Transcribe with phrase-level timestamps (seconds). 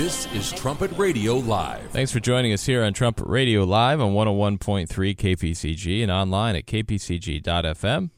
[0.00, 1.90] This is Trumpet Radio Live.
[1.90, 6.64] Thanks for joining us here on Trumpet Radio Live on 101.3 KPCG and online at
[6.64, 8.08] kpcg.fm.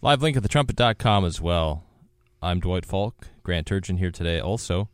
[0.00, 1.84] Live link at thetrumpet.com as well.
[2.42, 3.28] I'm Dwight Falk.
[3.44, 4.88] Grant Turgeon here today also.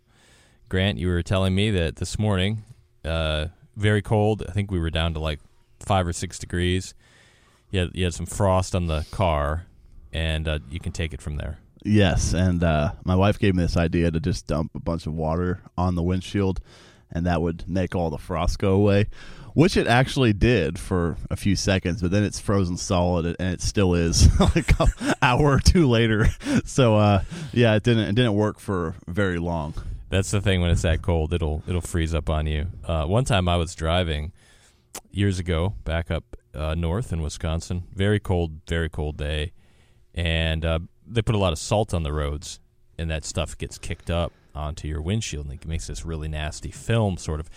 [0.68, 2.62] Grant, you were telling me that this morning,
[3.06, 4.44] uh, very cold.
[4.46, 5.40] I think we were down to like
[5.80, 6.92] five or six degrees.
[7.70, 9.64] You had, you had some frost on the car,
[10.12, 11.58] and uh, you can take it from there.
[11.84, 15.14] Yes, and uh, my wife gave me this idea to just dump a bunch of
[15.14, 16.60] water on the windshield,
[17.10, 19.06] and that would make all the frost go away,
[19.54, 22.02] which it actually did for a few seconds.
[22.02, 24.88] But then it's frozen solid, and it still is like an
[25.22, 26.28] hour or two later.
[26.64, 27.22] So uh,
[27.52, 29.74] yeah, it didn't it didn't work for very long.
[30.10, 32.66] That's the thing when it's that cold, it'll it'll freeze up on you.
[32.84, 34.32] Uh, one time I was driving
[35.10, 39.52] years ago, back up uh, north in Wisconsin, very cold, very cold day,
[40.14, 40.78] and uh,
[41.10, 42.60] they put a lot of salt on the roads,
[42.98, 46.70] and that stuff gets kicked up onto your windshield, and it makes this really nasty
[46.70, 47.48] film, sort of.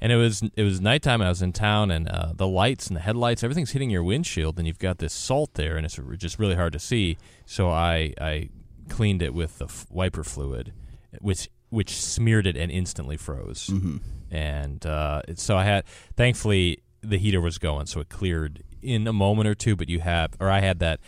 [0.00, 1.22] And it was it was nighttime.
[1.22, 4.58] I was in town, and uh, the lights and the headlights, everything's hitting your windshield,
[4.58, 7.18] and you've got this salt there, and it's just really hard to see.
[7.46, 8.48] So I I
[8.88, 10.72] cleaned it with the f- wiper fluid,
[11.20, 13.68] which which smeared it and instantly froze.
[13.68, 13.98] Mm-hmm.
[14.30, 15.84] And uh, so I had,
[16.16, 19.76] thankfully, the heater was going, so it cleared in a moment or two.
[19.76, 21.00] But you have, or I had that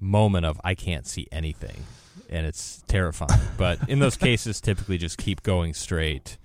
[0.00, 1.84] moment of I can't see anything,
[2.28, 3.40] and it's terrifying.
[3.56, 6.38] but in those cases, typically just keep going straight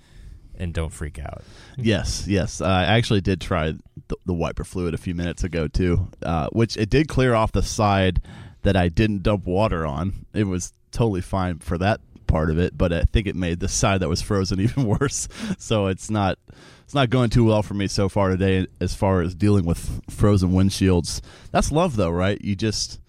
[0.57, 1.43] and don't freak out.
[1.77, 2.61] Yes, yes.
[2.61, 3.73] Uh, I actually did try
[4.07, 7.51] the, the, wiper fluid a few minutes ago too, uh, which it did clear off
[7.51, 8.21] the side
[8.61, 10.25] that I didn't dump water on.
[10.33, 13.67] It was totally fine for that part of it, but I think it made the
[13.67, 15.27] side that was frozen even worse.
[15.57, 16.37] So it's not
[16.83, 20.01] it's not going too well for me so far today as far as dealing with
[20.09, 21.21] frozen windshields.
[21.51, 22.39] That's love though, right?
[22.41, 22.99] You just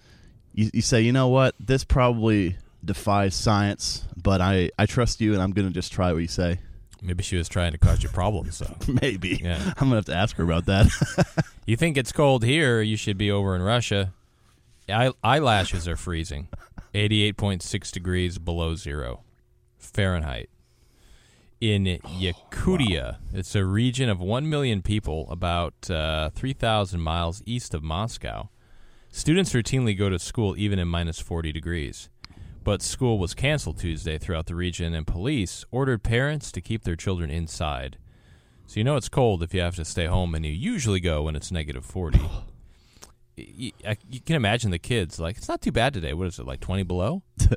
[0.55, 5.33] you, you say, you know what, this probably defies science, but I, I trust you
[5.33, 6.59] and I'm going to just try what you say.
[7.05, 8.57] Maybe she was trying to cause you problems.
[8.57, 9.41] So maybe.
[9.43, 9.59] Yeah.
[9.77, 10.87] I'm gonna have to ask her about that.
[11.67, 12.81] you think it's cold here?
[12.81, 14.13] You should be over in Russia.
[14.89, 16.47] Eye- eyelashes are freezing.
[16.95, 19.23] 88.6 degrees below zero
[19.79, 20.49] Fahrenheit.
[21.61, 27.85] In Yakutia, it's a region of 1 million people, about uh, 3,000 miles east of
[27.85, 28.49] Moscow.
[29.15, 32.09] Students routinely go to school even in minus 40 degrees.
[32.65, 36.97] But school was canceled Tuesday throughout the region, and police ordered parents to keep their
[36.97, 37.99] children inside.
[38.67, 41.25] So you know it's cold if you have to stay home, and you usually go
[41.25, 42.21] when it's negative 40.
[43.37, 43.73] you,
[44.09, 46.15] you can imagine the kids, like, it's not too bad today.
[46.15, 47.23] What is it, like 20 below?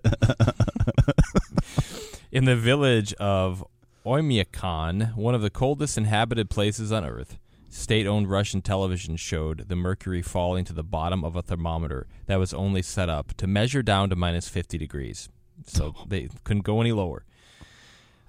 [2.33, 3.66] In the village of
[4.05, 7.39] Oymyakon, one of the coldest inhabited places on Earth,
[7.75, 12.40] state owned Russian television showed the mercury falling to the bottom of a thermometer that
[12.40, 15.30] was only set up to measure down to minus 50 degrees.
[15.66, 17.25] So they couldn't go any lower.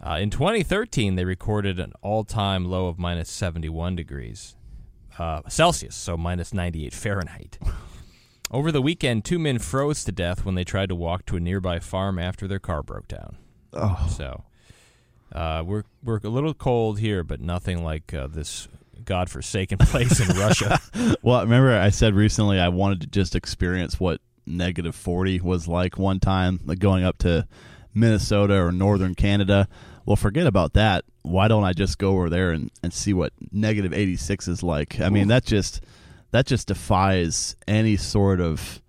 [0.05, 4.57] Uh, in 2013, they recorded an all time low of minus 71 degrees
[5.19, 7.59] uh, Celsius, so minus 98 Fahrenheit.
[8.51, 11.41] Over the weekend, two men froze to death when they tried to walk to a
[11.41, 13.37] nearby farm after their car broke down.
[13.73, 14.07] Oh.
[14.09, 14.45] So
[15.33, 18.69] uh, we're we're a little cold here, but nothing like uh, this
[19.07, 20.79] godforsaken place in Russia.
[21.23, 25.99] well, remember I said recently I wanted to just experience what negative 40 was like
[25.99, 27.47] one time, like going up to
[27.95, 29.69] Minnesota or northern Canada.
[30.05, 31.05] Well, forget about that.
[31.23, 35.01] Why don't I just go over there and, and see what negative 86 is like?
[35.01, 35.83] I mean, that just
[36.31, 38.81] that just defies any sort of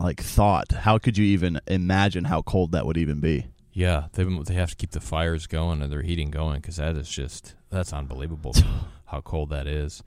[0.00, 0.72] like thought.
[0.72, 3.46] How could you even imagine how cold that would even be?
[3.72, 6.96] Yeah, they they have to keep the fires going and their heating going because that
[6.96, 8.54] is just that's unbelievable
[9.06, 10.02] how cold that is.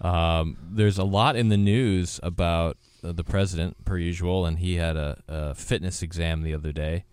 [0.00, 4.76] Um, there's a lot in the news about uh, the president, per usual, and he
[4.76, 7.04] had a, a fitness exam the other day,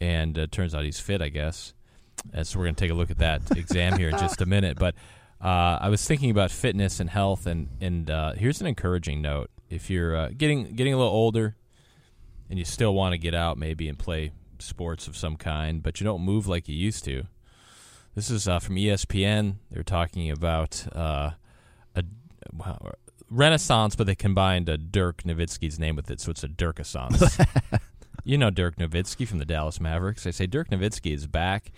[0.00, 1.74] and it turns out he's fit, I guess.
[2.32, 4.46] And so we're going to take a look at that exam here in just a
[4.46, 4.78] minute.
[4.78, 4.94] But
[5.42, 9.50] uh, I was thinking about fitness and health, and and uh, here's an encouraging note:
[9.68, 11.56] if you're uh, getting getting a little older,
[12.48, 16.00] and you still want to get out, maybe and play sports of some kind, but
[16.00, 17.24] you don't move like you used to.
[18.16, 19.56] This is uh, from ESPN.
[19.70, 21.32] They're talking about uh,
[21.94, 22.02] a
[22.50, 22.94] well,
[23.28, 27.46] renaissance, but they combined a Dirk Nowitzki's name with it, so it's a Dirkassance.
[28.24, 30.24] you know Dirk Nowitzki from the Dallas Mavericks.
[30.24, 31.72] They say Dirk Nowitzki is back,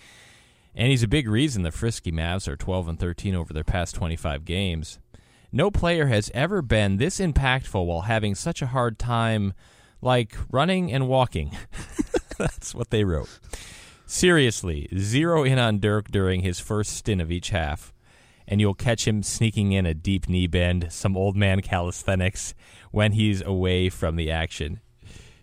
[0.77, 3.97] and he's a big reason the Frisky Mavs are 12 and 13 over their past
[3.97, 5.01] 25 games.
[5.51, 9.55] No player has ever been this impactful while having such a hard time,
[10.01, 11.57] like running and walking.
[12.39, 13.41] That's what they wrote.
[14.11, 17.93] Seriously, zero in on Dirk during his first stint of each half,
[18.47, 22.55] and you'll catch him sneaking in a deep knee bend, some old man calisthenics,
[22.91, 24.81] when he's away from the action.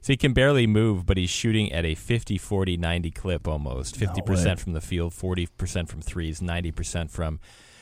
[0.01, 3.99] So he can barely move, but he's shooting at a 50 40 90 clip almost.
[3.99, 4.55] 50% way.
[4.55, 7.39] from the field, 40% from threes, 90% from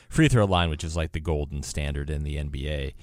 [0.10, 2.94] free throw line, which is like the golden standard in the NBA.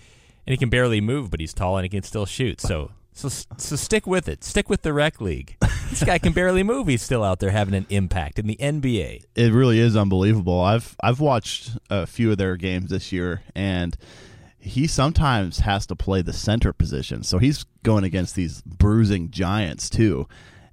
[0.47, 2.61] And he can barely move, but he's tall and he can still shoot.
[2.61, 2.91] So
[3.29, 4.45] so so stick with it.
[4.45, 5.57] Stick with the rec league.
[5.91, 6.87] this guy can barely move.
[6.87, 9.25] He's still out there having an impact in the NBA.
[9.35, 10.61] It really is unbelievable.
[10.61, 13.97] I've I've watched a few of their games this year, and
[14.59, 17.23] he sometimes has to play the center position.
[17.23, 20.29] So he's going against these bruising giants too.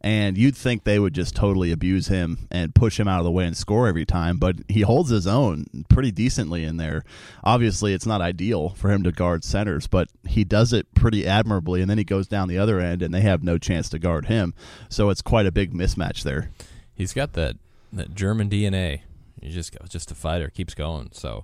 [0.07, 3.31] And you'd think they would just totally abuse him and push him out of the
[3.31, 7.03] way and score every time, but he holds his own pretty decently in there.
[7.43, 11.81] Obviously, it's not ideal for him to guard centers, but he does it pretty admirably.
[11.81, 14.27] And then he goes down the other end, and they have no chance to guard
[14.27, 14.53] him.
[14.87, 16.51] So it's quite a big mismatch there.
[16.95, 17.57] He's got that
[17.91, 19.01] that German DNA.
[19.41, 21.09] He just just a fighter, keeps going.
[21.11, 21.43] So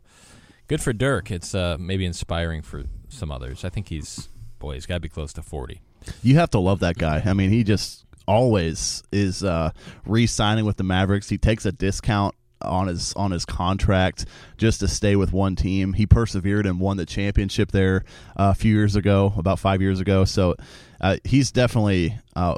[0.69, 1.31] good for Dirk.
[1.31, 3.65] It's uh, maybe inspiring for some others.
[3.65, 4.29] I think he's
[4.59, 5.81] boy, he's got to be close to forty.
[6.21, 7.21] You have to love that guy.
[7.25, 9.71] I mean, he just always is uh,
[10.05, 11.29] re-signing with the Mavericks.
[11.29, 14.25] He takes a discount on his on his contract
[14.57, 15.93] just to stay with one team.
[15.93, 18.03] He persevered and won the championship there
[18.37, 20.25] uh, a few years ago, about five years ago.
[20.25, 20.55] So
[21.01, 22.55] uh, he's definitely uh,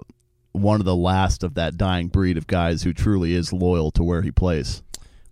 [0.52, 4.04] one of the last of that dying breed of guys who truly is loyal to
[4.04, 4.82] where he plays.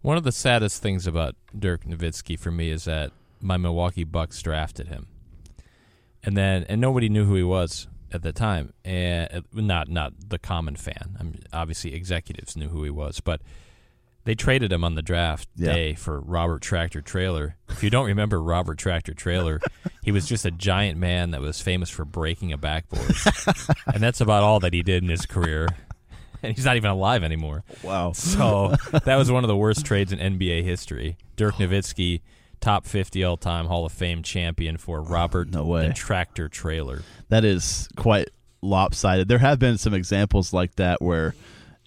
[0.01, 4.41] One of the saddest things about Dirk Nowitzki for me is that my Milwaukee Bucks
[4.41, 5.07] drafted him,
[6.23, 10.13] and then and nobody knew who he was at the time, and uh, not not
[10.29, 11.17] the common fan.
[11.19, 13.41] I mean, obviously, executives knew who he was, but
[14.25, 15.73] they traded him on the draft Yeah.
[15.73, 17.57] day for Robert Tractor Traylor.
[17.69, 19.59] If you don't remember Robert Tractor Traylor,
[20.01, 23.13] he was just a giant man that was famous for breaking a backboard,
[23.93, 25.67] and that's about all that he did in his career.
[26.41, 27.63] And he's not even alive anymore.
[27.83, 28.11] Wow.
[28.11, 31.17] So that was one of the worst trades in NBA history.
[31.37, 32.19] Dirk Nowitzki,
[32.63, 35.89] top 50 all time Hall of Fame champion for oh, Robert No way.
[35.89, 37.01] the Tractor Traylor.
[37.27, 38.29] that is quite
[38.61, 39.27] lopsided.
[39.27, 41.35] There have been some examples like that where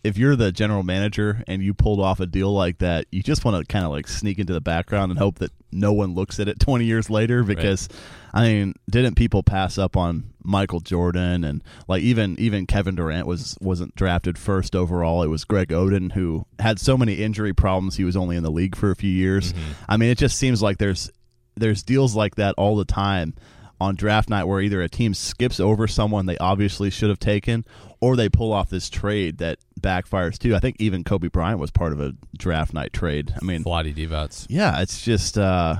[0.07, 3.45] if you're the general manager and you pulled off a deal like that, you just
[3.45, 6.39] want to kind of like sneak into the background and hope that no one looks
[6.39, 7.89] at it 20 years later because
[8.33, 13.27] I mean, didn't people pass up on Michael Jordan and like even even Kevin Durant
[13.27, 15.23] was wasn't drafted first overall.
[15.25, 18.51] It was Greg Oden who had so many injury problems he was only in the
[18.51, 19.53] league for a few years.
[19.53, 19.73] Mm-hmm.
[19.89, 21.11] I mean, it just seems like there's
[21.57, 23.35] there's deals like that all the time
[23.81, 27.65] on draft night where either a team skips over someone they obviously should have taken
[28.01, 30.55] or they pull off this trade that backfires too.
[30.55, 33.35] I think even Kobe Bryant was part of a draft night trade.
[33.41, 34.47] I mean, Vlade Divac.
[34.49, 35.77] yeah, it's just uh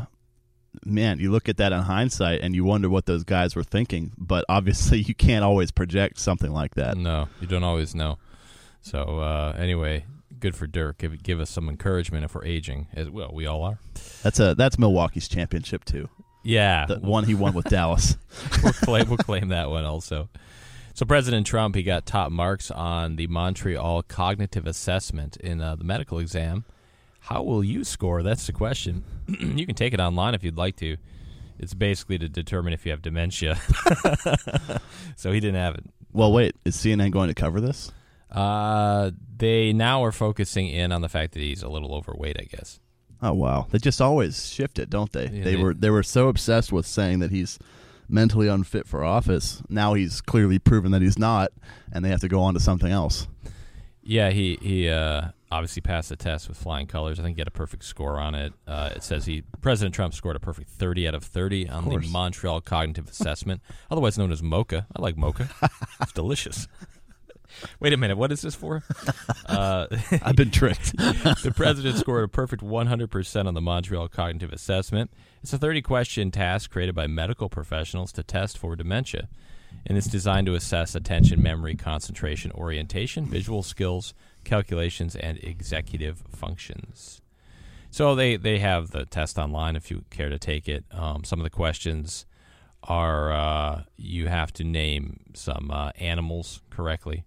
[0.85, 4.13] man, you look at that in hindsight and you wonder what those guys were thinking,
[4.19, 6.97] but obviously you can't always project something like that.
[6.97, 8.19] No, you don't always know.
[8.83, 10.05] So uh, anyway,
[10.39, 10.99] good for Dirk.
[10.99, 12.89] Give, give us some encouragement if we're aging.
[12.95, 13.79] As well, we all are.
[14.23, 16.09] That's a that's Milwaukee's championship too.
[16.47, 18.17] Yeah, The one he won with Dallas.
[18.63, 20.29] we'll, claim, we'll claim that one also.
[20.95, 25.83] So President Trump, he got top marks on the Montreal Cognitive Assessment in uh, the
[25.85, 26.65] medical exam.
[27.19, 28.23] How will you score?
[28.23, 29.03] That's the question.
[29.27, 30.97] you can take it online if you'd like to.
[31.59, 33.59] It's basically to determine if you have dementia.
[35.17, 35.85] so he didn't have it.
[36.13, 37.91] Well, wait, is CNN going to cover this?
[38.31, 42.45] Uh, they now are focusing in on the fact that he's a little overweight, I
[42.45, 42.79] guess.
[43.23, 45.25] Oh wow, they just always shift it, don't they?
[45.25, 47.59] Yeah, they they- were they were so obsessed with saying that he's
[48.09, 49.63] mentally unfit for office.
[49.69, 51.51] Now he's clearly proven that he's not,
[51.93, 53.27] and they have to go on to something else.
[54.03, 57.19] Yeah, he he uh, obviously passed the test with flying colors.
[57.19, 58.53] I think he had a perfect score on it.
[58.67, 61.99] Uh, it says he President Trump scored a perfect thirty out of thirty on the.
[61.99, 63.61] Montreal Cognitive Assessment,
[63.91, 64.87] otherwise known as MOCA.
[64.95, 65.49] I like MOCA.
[66.01, 66.69] it's delicious.
[67.81, 68.83] Wait a minute, what is this for?
[69.47, 69.87] Uh,
[70.23, 70.97] I've been tricked.
[70.97, 75.13] the president scored a perfect 100% on the Montreal Cognitive Assessment.
[75.41, 79.29] It's a 30 question task created by medical professionals to test for dementia.
[79.87, 87.21] And it's designed to assess attention, memory, concentration, orientation, visual skills, calculations, and executive functions.
[87.91, 90.85] So they, they have the test online if you care to take it.
[90.91, 92.27] Um, some of the questions
[92.83, 97.25] are uh, you have to name some uh, animals correctly.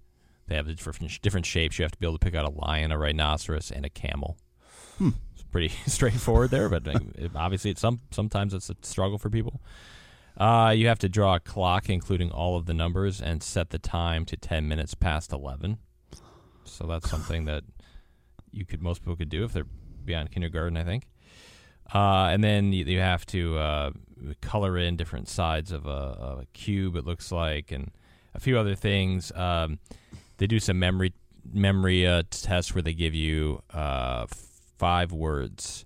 [0.50, 1.78] They have the different, different shapes.
[1.78, 4.36] You have to be able to pick out a lion, a rhinoceros, and a camel.
[5.00, 6.88] It's pretty straightforward there, but
[7.36, 9.62] obviously, it's some sometimes it's a struggle for people.
[10.38, 13.78] Uh, you have to draw a clock, including all of the numbers, and set the
[13.78, 15.78] time to ten minutes past eleven.
[16.64, 17.64] So that's something that
[18.52, 19.68] you could most people could do if they're
[20.04, 21.08] beyond kindergarten, I think.
[21.94, 23.92] Uh, and then you, you have to uh,
[24.42, 26.96] color in different sides of a, of a cube.
[26.96, 27.92] It looks like, and
[28.34, 29.32] a few other things.
[29.34, 29.80] Um,
[30.40, 31.14] they do some memory
[31.54, 34.26] memory uh, tests where they give you uh,
[34.78, 35.86] five words: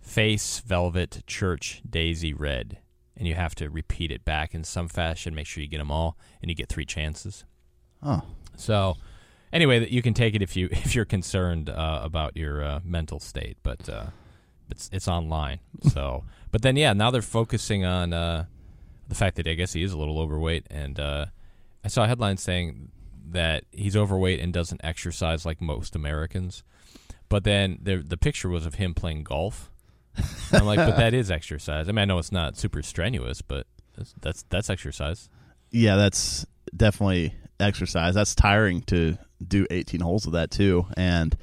[0.00, 2.78] face, velvet, church, daisy, red.
[3.16, 5.34] and you have to repeat it back in some fashion.
[5.34, 7.44] Make sure you get them all, and you get three chances.
[8.02, 8.22] Oh,
[8.56, 8.96] So,
[9.52, 13.20] anyway, you can take it if you if you're concerned uh, about your uh, mental
[13.20, 14.06] state, but uh,
[14.70, 15.60] it's it's online.
[15.92, 18.46] So, but then yeah, now they're focusing on uh,
[19.08, 21.26] the fact that I guess he is a little overweight, and uh,
[21.84, 22.90] I saw a headline saying
[23.30, 26.62] that he's overweight and doesn't exercise like most Americans.
[27.28, 29.70] But then the the picture was of him playing golf.
[30.52, 31.88] I'm like, but that is exercise.
[31.88, 35.28] I mean, I know it's not super strenuous, but that's that's, that's exercise.
[35.70, 36.44] yeah, that's
[36.76, 38.14] definitely exercise.
[38.14, 41.34] That's tiring to do 18 holes of that too, and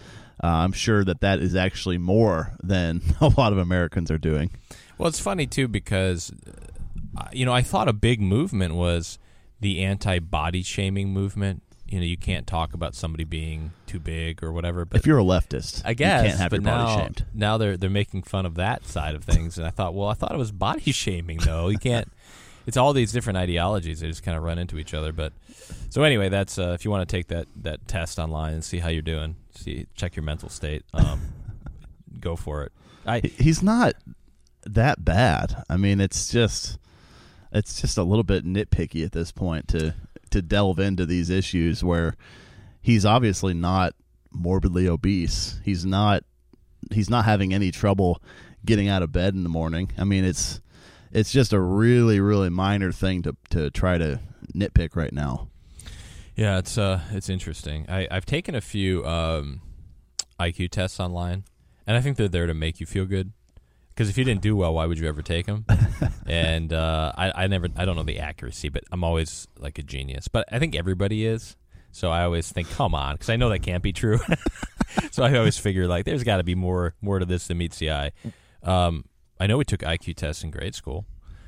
[0.43, 4.51] uh, I'm sure that that is actually more than a lot of Americans are doing.
[4.97, 6.31] Well, it's funny too because
[7.17, 9.17] uh, you know I thought a big movement was
[9.59, 11.63] the anti-body shaming movement.
[11.91, 14.85] You know, you can't talk about somebody being too big or whatever.
[14.85, 17.25] But if you're a leftist, I guess, you can't have your body now, shamed.
[17.33, 20.13] now they're they're making fun of that side of things, and I thought, well, I
[20.13, 21.69] thought it was body shaming though.
[21.69, 22.11] You can't.
[22.67, 25.11] It's all these different ideologies; they just kind of run into each other.
[25.11, 25.33] But
[25.89, 28.79] so anyway, that's uh, if you want to take that that test online and see
[28.79, 30.83] how you're doing, see check your mental state.
[30.93, 31.33] Um,
[32.19, 32.71] go for it.
[33.05, 33.95] I He's not
[34.65, 35.63] that bad.
[35.69, 36.77] I mean, it's just
[37.51, 39.95] it's just a little bit nitpicky at this point to
[40.31, 42.15] to delve into these issues where
[42.81, 43.93] he's obviously not
[44.31, 45.59] morbidly obese.
[45.63, 46.23] He's not
[46.91, 48.21] he's not having any trouble
[48.65, 49.91] getting out of bed in the morning.
[49.97, 50.61] I mean, it's
[51.11, 54.19] it's just a really really minor thing to to try to
[54.55, 55.49] nitpick right now.
[56.35, 57.85] Yeah, it's uh, it's interesting.
[57.89, 59.61] I I've taken a few um,
[60.39, 61.43] IQ tests online,
[61.85, 63.33] and I think they're there to make you feel good.
[63.99, 65.65] Because if you didn't do well, why would you ever take them?
[66.25, 69.83] and uh, I I never I don't know the accuracy, but I'm always like a
[69.83, 70.29] genius.
[70.29, 71.57] But I think everybody is.
[71.91, 74.21] So I always think, come on, because I know that can't be true.
[75.11, 77.79] so I always figure like there's got to be more more to this than meets
[77.79, 78.11] the eye.
[78.63, 79.03] Um,
[79.37, 81.05] I know we took IQ tests in grade school,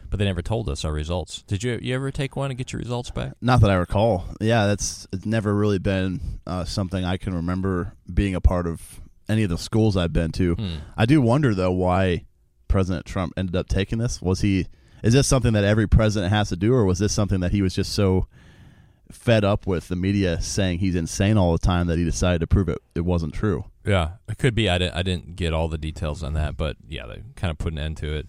[0.09, 1.43] but they never told us our results.
[1.43, 3.31] Did you you ever take one and get your results back?
[3.39, 4.25] Not that I recall.
[4.41, 8.99] Yeah, that's it's never really been uh, something I can remember being a part of
[9.29, 10.55] any of the schools I've been to.
[10.55, 10.75] Hmm.
[10.97, 12.25] I do wonder though why
[12.71, 14.21] President Trump ended up taking this.
[14.21, 14.67] Was he
[15.03, 17.61] is this something that every president has to do or was this something that he
[17.61, 18.27] was just so
[19.11, 22.47] fed up with the media saying he's insane all the time that he decided to
[22.47, 23.65] prove it it wasn't true?
[23.85, 24.69] Yeah, it could be.
[24.69, 24.95] I didn't.
[24.95, 27.79] I didn't get all the details on that, but yeah, they kind of put an
[27.79, 28.27] end to it.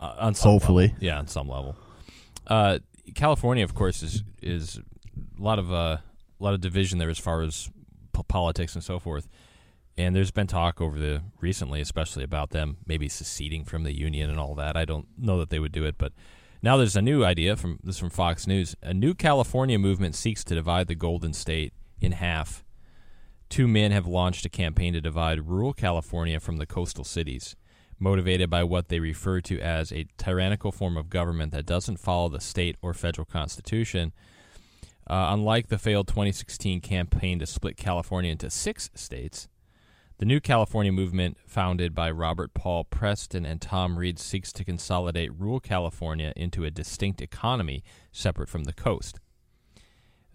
[0.00, 0.86] Uh, on some Hopefully.
[0.88, 1.04] level.
[1.04, 1.76] yeah, on some level.
[2.46, 2.78] Uh,
[3.14, 4.78] California, of course, is is
[5.38, 6.02] a lot of uh, a
[6.38, 7.68] lot of division there as far as
[8.14, 9.28] p- politics and so forth.
[10.00, 14.30] And there's been talk over the recently, especially about them maybe seceding from the union
[14.30, 14.74] and all that.
[14.74, 16.12] I don't know that they would do it, but
[16.62, 18.74] now there's a new idea from this is from Fox News.
[18.82, 22.64] A new California movement seeks to divide the Golden State in half
[23.50, 27.56] two men have launched a campaign to divide rural California from the coastal cities,
[27.98, 32.30] motivated by what they refer to as a tyrannical form of government that doesn't follow
[32.30, 34.12] the state or federal constitution.
[35.06, 39.48] Uh, unlike the failed 2016 campaign to split California into six states,
[40.20, 45.32] the new California movement, founded by Robert Paul Preston and Tom Reed, seeks to consolidate
[45.32, 49.18] rural California into a distinct economy separate from the coast.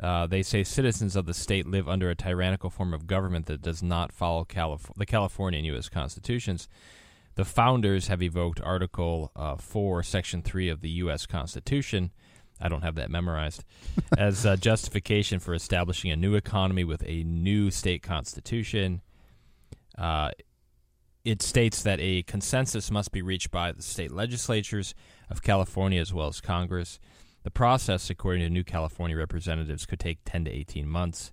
[0.02, 3.62] Uh, they say citizens of the state live under a tyrannical form of government that
[3.62, 5.88] does not follow Calif- the California and U.S.
[5.88, 6.68] constitutions.
[7.36, 11.28] The founders have evoked Article uh, 4, Section 3 of the U.S.
[11.28, 12.10] Constitution.
[12.60, 13.64] I don't have that memorized.
[14.18, 19.02] as uh, justification for establishing a new economy with a new state constitution.
[19.98, 20.32] Uh,
[21.24, 24.94] it states that a consensus must be reached by the state legislatures
[25.30, 27.00] of California as well as Congress.
[27.44, 31.32] The process, according to new California representatives, could take 10 to 18 months.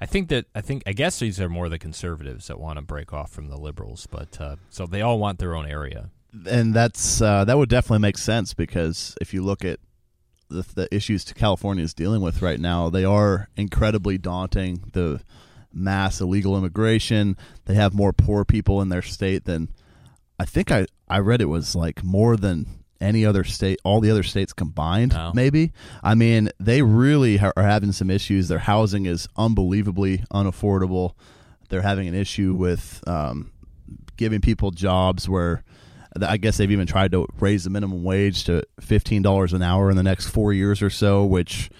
[0.00, 2.82] I think that I think I guess these are more the conservatives that want to
[2.82, 6.10] break off from the liberals, but uh, so they all want their own area.
[6.46, 9.80] and that's uh, that would definitely make sense because if you look at
[10.48, 14.84] the, the issues California is dealing with right now, they are incredibly daunting.
[14.92, 15.20] The
[15.72, 19.68] mass illegal immigration, they have more poor people in their state than
[20.38, 22.66] I think I I read it was like more than
[23.00, 25.12] any other state, all the other states combined.
[25.12, 25.32] Wow.
[25.34, 28.48] Maybe I mean they really ha- are having some issues.
[28.48, 31.12] Their housing is unbelievably unaffordable.
[31.68, 33.52] They're having an issue with um,
[34.16, 35.64] giving people jobs where
[36.20, 39.90] I guess they've even tried to raise the minimum wage to fifteen dollars an hour
[39.90, 41.70] in the next four years or so, which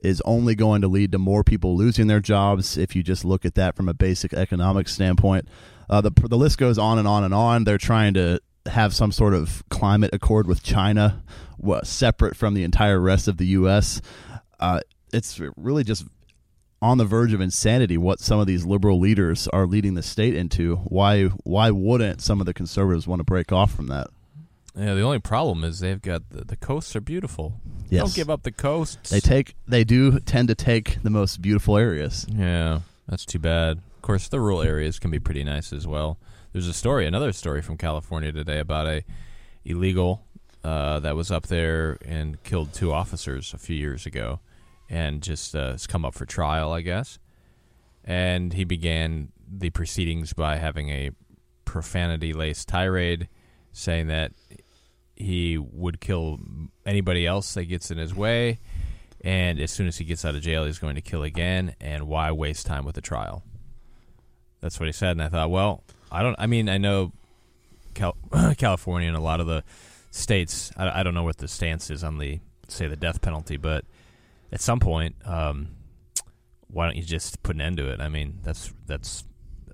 [0.00, 2.76] is only going to lead to more people losing their jobs.
[2.76, 5.48] If you just look at that from a basic economic standpoint,
[5.90, 7.64] uh, the the list goes on and on and on.
[7.64, 11.22] They're trying to have some sort of climate accord with China,
[11.58, 14.00] wha- separate from the entire rest of the U.S.
[14.60, 14.80] Uh,
[15.12, 16.04] it's really just
[16.80, 20.34] on the verge of insanity what some of these liberal leaders are leading the state
[20.34, 20.76] into.
[20.76, 24.08] Why why wouldn't some of the conservatives want to break off from that?
[24.78, 27.60] Yeah, the only problem is they've got the, the coasts are beautiful.
[27.90, 28.02] Yes.
[28.02, 29.10] Don't give up the coasts.
[29.10, 32.26] They take they do tend to take the most beautiful areas.
[32.28, 33.78] Yeah, that's too bad.
[33.96, 36.18] Of course, the rural areas can be pretty nice as well.
[36.52, 39.02] There's a story, another story from California today about a
[39.64, 40.24] illegal
[40.62, 44.40] uh, that was up there and killed two officers a few years ago,
[44.88, 47.18] and just uh, has come up for trial, I guess.
[48.04, 51.10] And he began the proceedings by having a
[51.64, 53.28] profanity-laced tirade,
[53.72, 54.32] saying that
[55.18, 56.38] he would kill
[56.86, 58.58] anybody else that gets in his way,
[59.22, 61.74] and as soon as he gets out of jail, he's going to kill again.
[61.80, 63.42] And why waste time with a trial?
[64.60, 66.36] That's what he said, and I thought, well, I don't.
[66.38, 67.12] I mean, I know
[67.94, 68.16] Cal-
[68.56, 69.64] California and a lot of the
[70.10, 70.72] states.
[70.76, 73.84] I, I, don't know what the stance is on the say the death penalty, but
[74.52, 75.68] at some point, um,
[76.68, 78.00] why don't you just put an end to it?
[78.00, 79.24] I mean, that's that's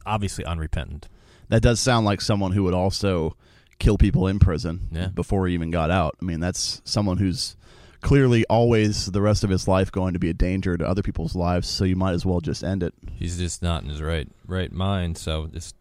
[0.07, 1.09] obviously unrepentant.
[1.49, 3.37] That does sound like someone who would also
[3.79, 5.09] kill people in prison yeah.
[5.09, 6.17] before he even got out.
[6.21, 7.57] I mean, that's someone who's
[8.01, 11.35] clearly always the rest of his life going to be a danger to other people's
[11.35, 11.69] lives.
[11.69, 12.93] So you might as well just end it.
[13.15, 15.17] He's just not in his right right mind.
[15.19, 15.75] So just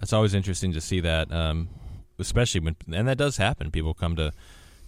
[0.00, 1.68] it's always interesting to see that, um,
[2.18, 3.70] especially when and that does happen.
[3.70, 4.32] People come to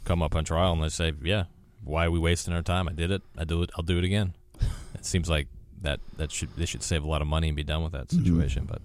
[0.05, 1.45] come up on trial and they say, "Yeah,
[1.83, 2.89] why are we wasting our time?
[2.89, 3.23] I did it.
[3.37, 3.71] I do it.
[3.77, 4.35] I'll do it again."
[4.95, 5.49] it seems like
[5.83, 8.09] that that should they should save a lot of money and be done with that
[8.09, 8.25] Mm-hmm.
[8.25, 8.63] situation.
[8.65, 8.73] Mm-hmm.
[8.73, 8.83] But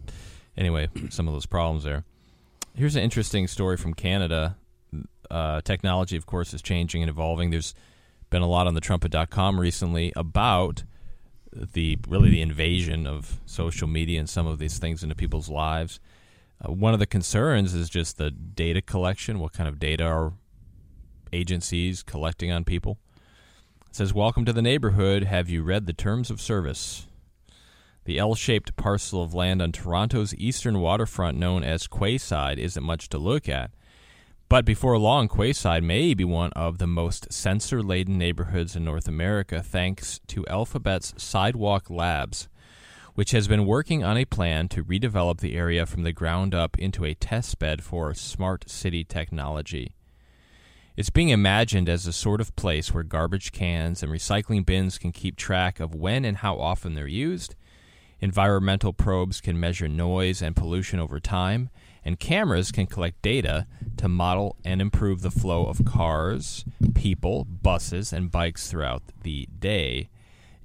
[0.57, 2.03] anyway, some of those problems there.
[2.77, 4.57] Here's an interesting story from Canada.
[5.31, 7.49] Uh, technology, of course, is changing and evolving.
[7.49, 7.73] There's
[8.29, 10.83] been a lot on the trumpet.com recently about
[11.53, 16.01] the really the invasion of social media and some of these things into people's lives.
[16.61, 19.39] Uh, one of the concerns is just the data collection.
[19.39, 20.33] What kind of data are
[21.31, 22.97] agencies collecting on people?
[23.87, 25.23] It says, "Welcome to the neighborhood.
[25.23, 27.07] Have you read the terms of service?"
[28.05, 33.17] The L-shaped parcel of land on Toronto's eastern waterfront, known as Quayside, isn't much to
[33.17, 33.71] look at.
[34.47, 39.07] But before long, Quayside may be one of the most sensor laden neighborhoods in North
[39.07, 42.47] America thanks to Alphabet's Sidewalk Labs,
[43.15, 46.77] which has been working on a plan to redevelop the area from the ground up
[46.77, 49.95] into a testbed for smart city technology.
[50.95, 55.11] It's being imagined as a sort of place where garbage cans and recycling bins can
[55.11, 57.55] keep track of when and how often they're used.
[58.25, 61.69] Environmental probes can measure noise and pollution over time,
[62.03, 68.11] and cameras can collect data to model and improve the flow of cars, people, buses,
[68.11, 70.09] and bikes throughout the day.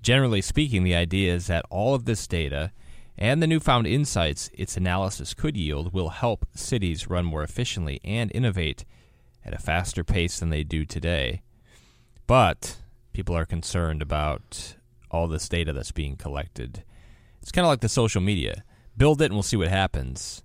[0.00, 2.72] Generally speaking, the idea is that all of this data
[3.18, 8.32] and the newfound insights its analysis could yield will help cities run more efficiently and
[8.34, 8.86] innovate
[9.44, 11.42] at a faster pace than they do today.
[12.26, 12.76] But
[13.12, 14.76] people are concerned about
[15.10, 16.84] all this data that's being collected.
[17.42, 18.64] It's kind of like the social media.
[18.96, 20.42] Build it and we'll see what happens.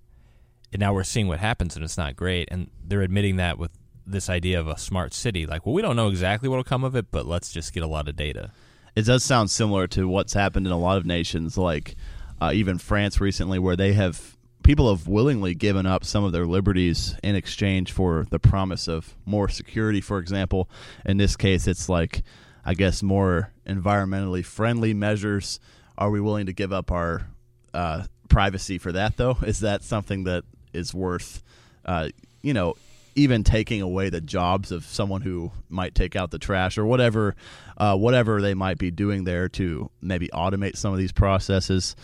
[0.72, 2.48] And now we're seeing what happens and it's not great.
[2.50, 3.70] And they're admitting that with
[4.06, 5.46] this idea of a smart city.
[5.46, 7.82] Like, well, we don't know exactly what will come of it, but let's just get
[7.82, 8.52] a lot of data.
[8.94, 11.96] It does sound similar to what's happened in a lot of nations, like
[12.40, 16.46] uh, even France recently, where they have people have willingly given up some of their
[16.46, 20.00] liberties in exchange for the promise of more security.
[20.00, 20.70] For example,
[21.04, 22.22] in this case, it's like
[22.64, 25.60] I guess more environmentally friendly measures.
[25.98, 27.26] Are we willing to give up our
[27.72, 29.16] uh, privacy for that?
[29.16, 31.42] Though, is that something that is worth,
[31.84, 32.10] uh,
[32.42, 32.74] you know,
[33.14, 37.34] even taking away the jobs of someone who might take out the trash or whatever,
[37.78, 41.96] uh, whatever they might be doing there to maybe automate some of these processes.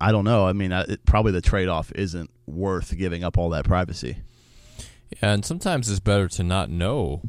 [0.00, 0.46] I don't know.
[0.46, 4.16] I mean, it, probably the trade off isn't worth giving up all that privacy.
[5.10, 7.20] Yeah, and sometimes it's better to not know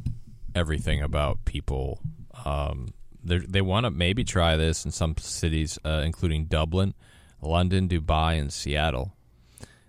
[0.56, 2.00] everything about people.
[2.46, 2.94] Um,
[3.24, 6.94] they want to maybe try this in some cities, uh, including Dublin,
[7.42, 9.14] London, Dubai, and Seattle.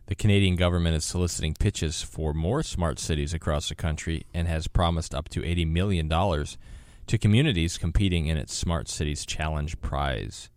[0.06, 4.66] The Canadian government is soliciting pitches for more smart cities across the country and has
[4.68, 10.50] promised up to $80 million to communities competing in its Smart Cities Challenge prize.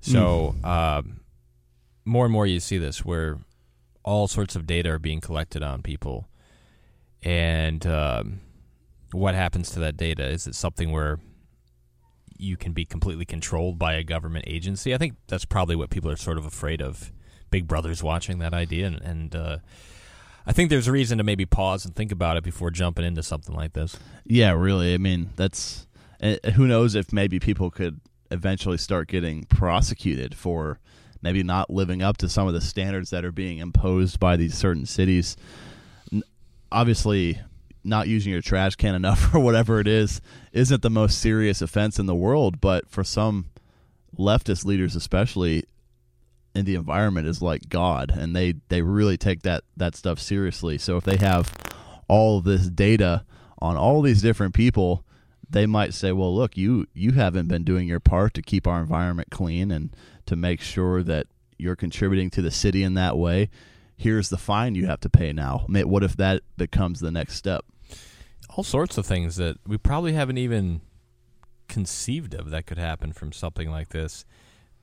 [0.00, 0.64] So, mm.
[0.64, 1.02] uh,
[2.04, 3.38] more and more you see this where
[4.04, 6.28] all sorts of data are being collected on people.
[7.22, 8.40] And um,
[9.12, 10.24] what happens to that data?
[10.24, 11.18] Is it something where
[12.40, 14.94] you can be completely controlled by a government agency?
[14.94, 17.12] I think that's probably what people are sort of afraid of
[17.50, 19.58] Big Brother's watching that idea, and, and uh,
[20.46, 23.22] I think there's a reason to maybe pause and think about it before jumping into
[23.22, 23.98] something like this.
[24.24, 24.94] Yeah, really.
[24.94, 25.86] I mean, that's
[26.22, 30.78] uh, who knows if maybe people could eventually start getting prosecuted for
[31.22, 34.56] maybe not living up to some of the standards that are being imposed by these
[34.56, 35.36] certain cities.
[36.70, 37.40] Obviously,
[37.86, 40.20] not using your trash can enough or whatever it is
[40.52, 43.46] isn't the most serious offense in the world, but for some
[44.18, 45.64] leftist leaders especially
[46.56, 50.78] in the environment is like God, and they they really take that that stuff seriously.
[50.78, 51.52] So if they have
[52.08, 53.24] all this data
[53.60, 55.04] on all these different people,
[55.48, 58.80] they might say, "Well, look, you you haven't been doing your part to keep our
[58.80, 59.94] environment clean and
[60.24, 61.26] to make sure that
[61.58, 63.50] you're contributing to the city in that way.
[63.96, 67.66] Here's the fine you have to pay now." What if that becomes the next step?
[68.56, 70.80] All sorts of things that we probably haven't even
[71.68, 74.24] conceived of that could happen from something like this.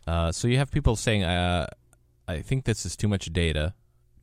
[0.06, 1.66] Uh, so you have people saying, uh,
[2.28, 3.74] "I think this is too much data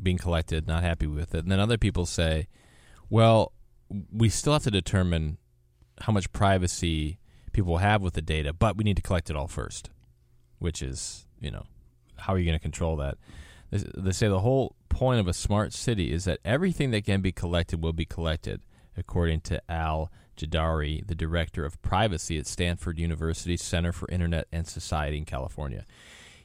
[0.01, 2.47] being collected, not happy with it," and then other people say,
[3.09, 3.53] "Well,
[4.13, 5.39] we still have to determine
[6.03, 7.19] how much privacy
[7.53, 9.91] people have with the data, but we need to collect it all first."
[10.61, 11.67] Which is, you know,
[12.19, 13.19] how are you going to control that?
[13.71, 17.33] They, say the whole point of a smart city is that everything that can be
[17.33, 18.61] collected will be collected,
[19.01, 24.67] according to Al Gidari, the director of privacy at Stanford University Center for Internet and
[24.67, 25.85] Society in California.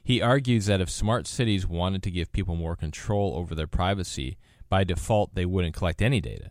[0.02, 4.36] He argues that if smart cities wanted to give people more control over their privacy,
[4.68, 6.50] by default they wouldn't collect any data.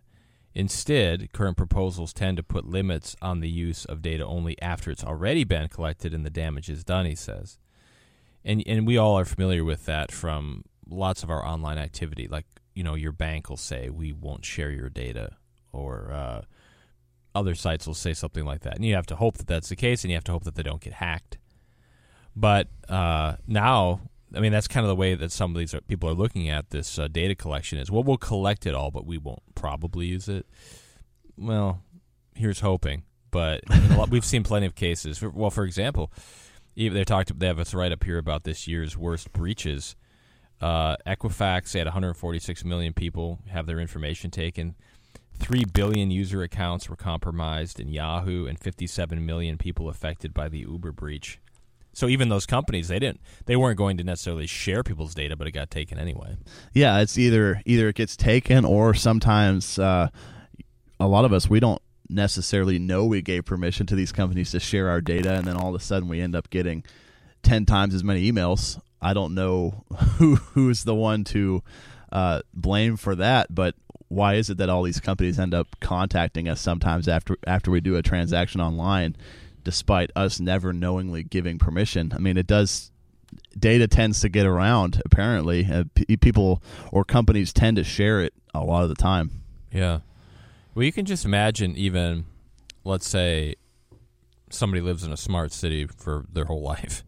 [0.54, 5.04] Instead, current proposals tend to put limits on the use of data only after it's
[5.04, 7.58] already been collected and the damage is done, he says.
[8.44, 12.28] And and we all are familiar with that from lots of our online activity.
[12.28, 15.32] Like, you know, your bank will say we won't share your data
[15.76, 16.42] or uh,
[17.34, 18.76] other sites will say something like that.
[18.76, 20.56] And you have to hope that that's the case and you have to hope that
[20.56, 21.38] they don't get hacked.
[22.36, 24.02] But uh, now,
[24.34, 26.70] I mean, that's kind of the way that some of these people are looking at
[26.72, 30.28] this uh, data collection is, well, we'll collect it all, but we won't probably use
[30.28, 30.46] it.
[31.38, 31.82] Well,
[32.36, 33.04] here's hoping.
[33.32, 33.62] But
[33.92, 35.22] lot, we've seen plenty of cases.
[35.22, 36.12] Well, for example,
[36.76, 37.38] they talked.
[37.38, 39.96] They have us right up here about this year's worst breaches.
[40.62, 44.76] Uh, Equifax had 146 million people have their information taken.
[45.40, 50.60] 3 billion user accounts were compromised in Yahoo and 57 million people affected by the
[50.60, 51.40] Uber breach.
[51.94, 55.48] So even those companies, they didn't, they weren't going to necessarily share people's data, but
[55.48, 56.36] it got taken anyway.
[56.74, 60.10] Yeah, it's either either it gets taken or sometimes uh,
[61.00, 64.60] a lot of us we don't necessarily know we gave permission to these companies to
[64.60, 66.84] share our data, and then all of a sudden we end up getting
[67.44, 68.80] ten times as many emails.
[69.02, 69.86] I don't know
[70.18, 71.64] who who's the one to
[72.12, 73.76] uh, blame for that, but
[74.08, 77.82] why is it that all these companies end up contacting us sometimes after after we
[77.82, 79.16] do a transaction online,
[79.64, 82.12] despite us never knowingly giving permission?
[82.14, 82.92] I mean, it does.
[83.58, 85.02] Data tends to get around.
[85.06, 89.32] Apparently, uh, p- people or companies tend to share it a lot of the time.
[89.72, 90.00] Yeah.
[90.74, 92.26] Well, you can just imagine, even
[92.84, 93.56] let's say
[94.50, 97.04] somebody lives in a smart city for their whole life,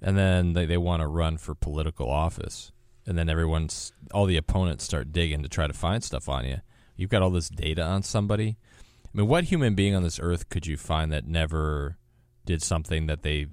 [0.00, 2.72] and then they, they want to run for political office
[3.06, 6.60] and then everyone's all the opponents start digging to try to find stuff on you.
[6.96, 8.56] You've got all this data on somebody.
[9.04, 11.98] I mean, what human being on this earth could you find that never
[12.44, 13.46] did something that they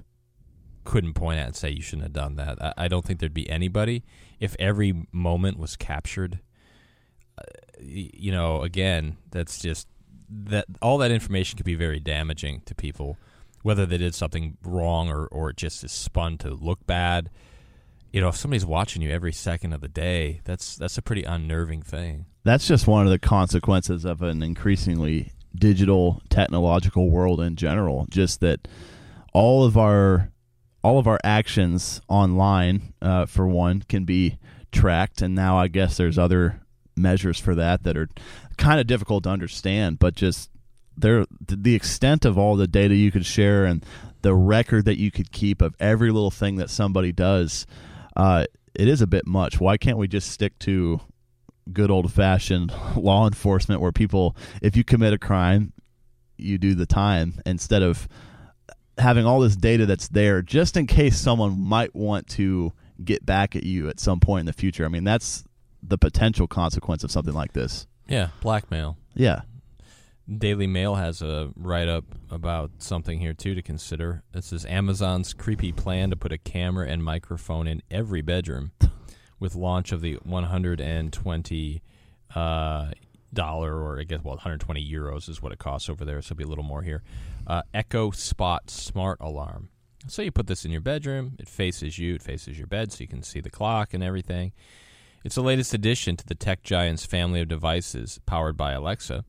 [0.84, 2.62] couldn't point at and say you shouldn't have done that?
[2.62, 4.04] I, I don't think there'd be anybody
[4.40, 6.40] if every moment was captured.
[7.38, 7.44] Uh,
[7.80, 9.88] you know, again, that's just
[10.30, 13.18] that all that information could be very damaging to people,
[13.64, 17.30] whether they did something wrong or or it just is spun to look bad
[18.12, 21.24] you know, if somebody's watching you every second of the day, that's that's a pretty
[21.24, 22.26] unnerving thing.
[22.44, 28.06] That's just one of the consequences of an increasingly digital technological world in general.
[28.10, 28.68] Just that
[29.34, 30.32] all of our
[30.84, 34.38] all of our actions online, uh, for one, can be
[34.72, 36.60] tracked, and now I guess there's other
[36.98, 38.10] measures for that that are
[38.58, 40.50] kind of difficult to understand, but just
[40.98, 43.86] there the extent of all the data you could share and
[44.22, 47.66] the record that you could keep of every little thing that somebody does
[48.16, 49.60] uh, it is a bit much.
[49.60, 51.02] Why can't we just stick to
[51.72, 55.74] good old fashioned law enforcement where people, if you commit a crime,
[56.38, 58.08] you do the time instead of
[58.98, 63.56] having all this data that's there just in case someone might want to get back
[63.56, 64.86] at you at some point in the future.
[64.86, 65.44] I mean, that's
[65.82, 67.88] the potential consequence of something like this.
[68.08, 68.98] Yeah, blackmail.
[69.14, 69.42] Yeah.
[70.38, 74.24] Daily Mail has a write up about something here too to consider.
[74.32, 78.72] This is Amazon's creepy plan to put a camera and microphone in every bedroom,
[79.40, 81.82] with launch of the 120
[82.34, 82.92] uh,
[83.34, 86.22] dollar or I guess well 120 euros is what it costs over there.
[86.22, 87.04] So it'll be a little more here.
[87.46, 89.70] Uh, Echo Spot Smart Alarm.
[90.08, 91.36] So you put this in your bedroom.
[91.40, 92.16] It faces you.
[92.16, 94.54] It faces your bed, so you can see the clock and everything.
[95.26, 99.26] It's the latest addition to the tech giant's family of devices powered by Alexa.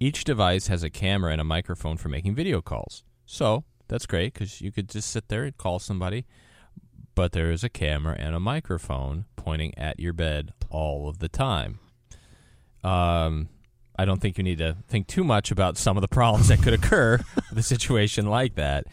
[0.00, 3.02] Each device has a camera and a microphone for making video calls.
[3.26, 6.24] So that's great because you could just sit there and call somebody,
[7.14, 11.28] but there is a camera and a microphone pointing at your bed all of the
[11.28, 11.80] time.
[12.84, 13.48] Um,
[13.98, 16.62] I don't think you need to think too much about some of the problems that
[16.62, 17.18] could occur
[17.50, 18.86] with a situation like that.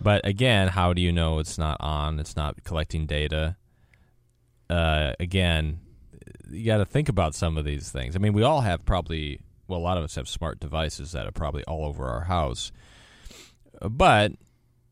[0.00, 2.20] But again, how do you know it's not on?
[2.20, 3.56] It's not collecting data.
[4.70, 5.80] Uh, again,
[6.48, 8.14] you got to think about some of these things.
[8.14, 11.26] I mean, we all have probably well, a lot of us have smart devices that
[11.26, 12.72] are probably all over our house.
[13.80, 14.32] But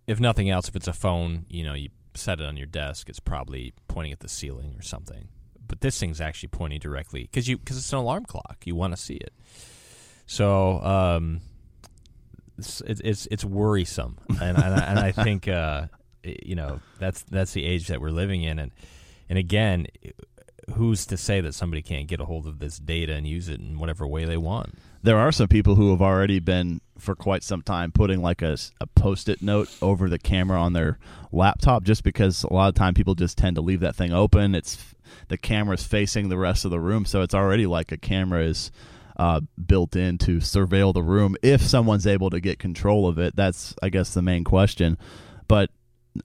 [0.06, 3.08] if nothing else, if it's a phone, you know, you set it on your desk,
[3.08, 5.28] it's probably pointing at the ceiling or something.
[5.66, 8.58] But this thing's actually pointing directly because you because it's an alarm clock.
[8.64, 9.32] You want to see it.
[10.26, 11.40] So um,
[12.58, 15.86] it's, it's it's worrisome, and and I, and I think uh,
[16.22, 18.72] you know that's that's the age that we're living in, and
[19.28, 19.86] and again,
[20.74, 23.60] who's to say that somebody can't get a hold of this data and use it
[23.60, 24.74] in whatever way they want?
[25.02, 28.56] There are some people who have already been for quite some time putting like a,
[28.80, 30.98] a post-it note over the camera on their
[31.32, 34.54] laptop just because a lot of time people just tend to leave that thing open.
[34.54, 34.78] It's
[35.28, 38.70] the camera's facing the rest of the room so it's already like a camera is
[39.16, 41.36] uh, built in to surveil the room.
[41.42, 44.96] If someone's able to get control of it that's i guess the main question.
[45.48, 45.70] But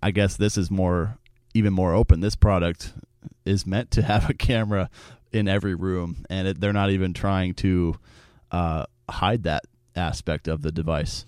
[0.03, 1.17] i guess this is more
[1.55, 2.19] even more open.
[2.19, 2.93] This product
[3.45, 4.89] is meant to have a camera
[5.31, 7.95] in every room and it, they're not even trying to
[8.51, 9.63] uh, hide that
[9.95, 11.25] aspect of the device.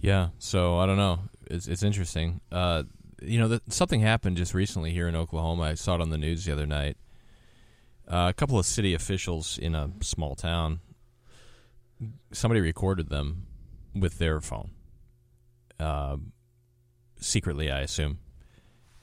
[0.00, 1.20] Yeah, so I don't know.
[1.50, 2.40] It's it's interesting.
[2.50, 2.84] Uh,
[3.22, 5.62] you know, the, something happened just recently here in Oklahoma.
[5.62, 6.96] I saw it on the news the other night.
[8.08, 10.80] Uh, a couple of city officials in a small town,
[12.32, 13.46] somebody recorded them
[13.94, 14.70] with their phone,
[15.78, 16.16] uh,
[17.20, 18.18] secretly, I assume.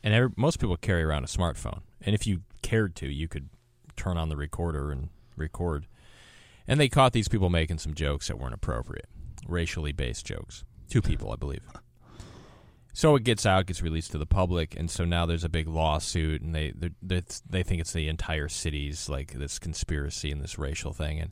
[0.04, 3.50] And every, most people carry around a smartphone, and if you cared to, you could
[3.96, 5.88] turn on the recorder and record.
[6.68, 9.08] And they caught these people making some jokes that weren't appropriate,
[9.48, 10.66] racially based jokes.
[10.90, 11.64] Two people, I believe.
[12.94, 15.68] So it gets out, gets released to the public, and so now there's a big
[15.68, 20.58] lawsuit, and they they they think it's the entire city's like this conspiracy and this
[20.58, 21.32] racial thing, and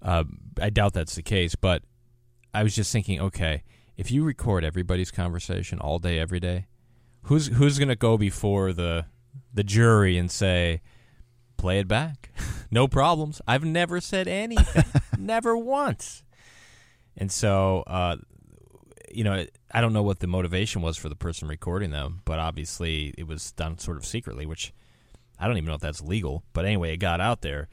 [0.00, 0.24] uh,
[0.58, 1.54] I doubt that's the case.
[1.54, 1.82] But
[2.54, 3.62] I was just thinking, okay,
[3.98, 6.66] if you record everybody's conversation all day, every day,
[7.24, 9.04] who's who's going to go before the
[9.52, 10.80] the jury and say,
[11.56, 12.30] play it back.
[12.70, 13.40] no problems.
[13.46, 14.84] I've never said anything,
[15.18, 16.22] never once.
[17.16, 18.16] And so, uh,
[19.12, 22.38] you know, I don't know what the motivation was for the person recording them, but
[22.38, 24.72] obviously it was done sort of secretly, which
[25.38, 26.44] I don't even know if that's legal.
[26.52, 27.68] But anyway, it got out there.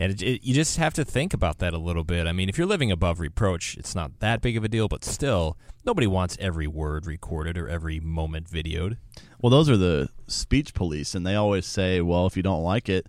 [0.00, 2.26] And it, it, you just have to think about that a little bit.
[2.26, 5.04] I mean, if you're living above reproach, it's not that big of a deal, but
[5.04, 8.96] still, nobody wants every word recorded or every moment videoed.
[9.42, 12.88] Well, those are the speech police, and they always say, well, if you don't like
[12.88, 13.08] it,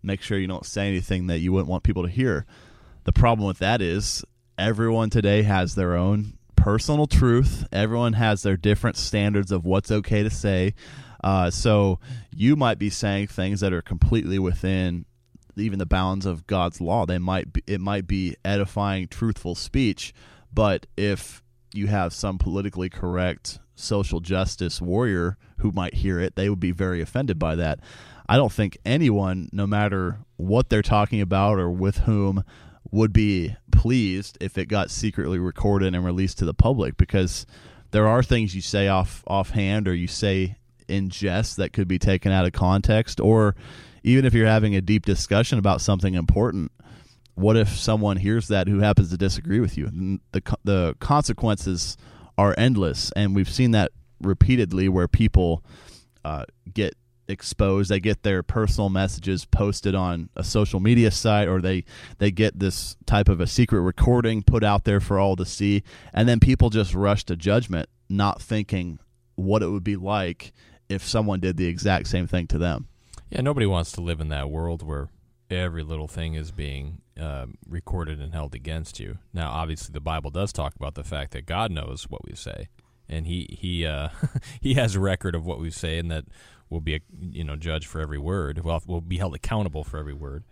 [0.00, 2.46] make sure you don't say anything that you wouldn't want people to hear.
[3.02, 4.24] The problem with that is
[4.56, 10.22] everyone today has their own personal truth, everyone has their different standards of what's okay
[10.22, 10.74] to say.
[11.24, 11.98] Uh, so
[12.32, 15.04] you might be saying things that are completely within
[15.60, 17.06] even the bounds of God's law.
[17.06, 20.14] They might be, it might be edifying, truthful speech,
[20.52, 21.42] but if
[21.74, 26.72] you have some politically correct social justice warrior who might hear it, they would be
[26.72, 27.80] very offended by that.
[28.28, 32.44] I don't think anyone, no matter what they're talking about or with whom,
[32.90, 37.46] would be pleased if it got secretly recorded and released to the public because
[37.90, 40.56] there are things you say off offhand or you say
[40.88, 43.54] in jest that could be taken out of context or
[44.08, 46.72] even if you're having a deep discussion about something important,
[47.34, 50.18] what if someone hears that who happens to disagree with you?
[50.32, 51.96] The the consequences
[52.38, 55.62] are endless, and we've seen that repeatedly where people
[56.24, 56.94] uh, get
[57.28, 57.90] exposed.
[57.90, 61.84] They get their personal messages posted on a social media site, or they
[62.16, 65.82] they get this type of a secret recording put out there for all to see,
[66.14, 68.98] and then people just rush to judgment, not thinking
[69.34, 70.52] what it would be like
[70.88, 72.88] if someone did the exact same thing to them.
[73.30, 75.08] Yeah, nobody wants to live in that world where
[75.50, 79.18] every little thing is being uh, recorded and held against you.
[79.32, 82.68] Now, obviously, the Bible does talk about the fact that God knows what we say,
[83.08, 84.08] and he he uh,
[84.60, 86.24] he has a record of what we say, and that
[86.70, 88.64] we'll be a you know judge for every word.
[88.64, 90.44] Well, will be held accountable for every word.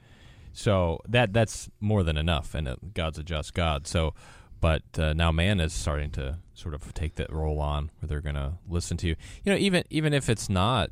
[0.52, 3.86] So that that's more than enough, and uh, God's a just God.
[3.86, 4.14] So,
[4.60, 8.20] but uh, now man is starting to sort of take that role on, where they're
[8.20, 9.16] going to listen to you.
[9.44, 10.90] You know, even even if it's not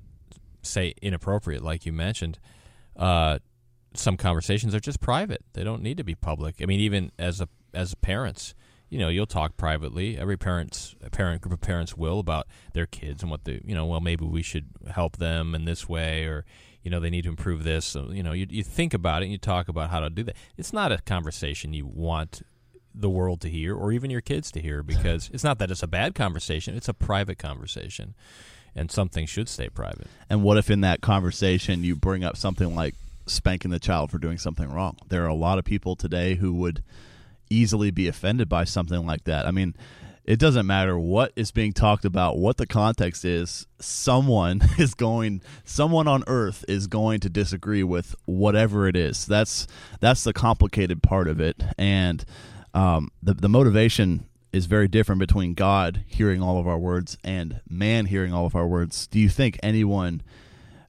[0.67, 2.39] say inappropriate, like you mentioned.
[2.97, 3.39] Uh,
[3.95, 6.57] some conversations are just private; they don't need to be public.
[6.61, 8.55] I mean, even as a as parents,
[8.91, 10.17] you know, you'll talk privately.
[10.19, 13.87] Every parents, parent group of parents will about their kids and what the you know.
[13.87, 16.45] Well, maybe we should help them in this way, or
[16.83, 17.85] you know, they need to improve this.
[17.85, 20.23] So, you know, you you think about it and you talk about how to do
[20.25, 20.37] that.
[20.57, 22.43] It's not a conversation you want
[22.95, 25.83] the world to hear or even your kids to hear because it's not that it's
[25.83, 28.15] a bad conversation; it's a private conversation
[28.77, 30.07] and something should stay private.
[30.29, 32.95] And what if in that conversation you bring up something like
[33.27, 34.97] spanking the child for doing something wrong?
[35.09, 36.83] There are a lot of people today who would
[37.51, 39.47] easily be offended by something like that.
[39.47, 39.75] I mean,
[40.25, 45.43] it doesn't matter what is being talked about, what the context is, someone is going
[45.65, 49.27] someone on earth is going to disagree with whatever it is.
[49.27, 49.67] That's
[50.01, 51.63] that's the complicated part of it.
[51.77, 52.25] And
[52.73, 57.61] um, the the motivation is very different between God hearing all of our words and
[57.69, 59.09] man hearing all of our words.
[59.09, 60.23] Do you think anyone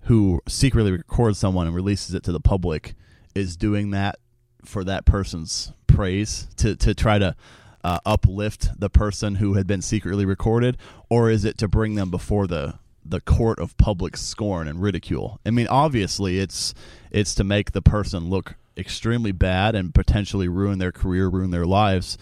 [0.02, 2.94] who secretly records someone and releases it to the public
[3.34, 4.20] is doing that
[4.64, 7.36] for that person's praise to to try to
[7.84, 10.78] uh, uplift the person who had been secretly recorded,
[11.10, 15.40] or is it to bring them before the the court of public scorn and ridicule?
[15.44, 16.76] I mean, obviously, it's
[17.10, 21.66] it's to make the person look extremely bad and potentially ruin their career, ruin their
[21.66, 22.16] lives.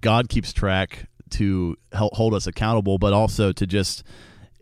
[0.00, 4.04] God keeps track to help hold us accountable, but also to just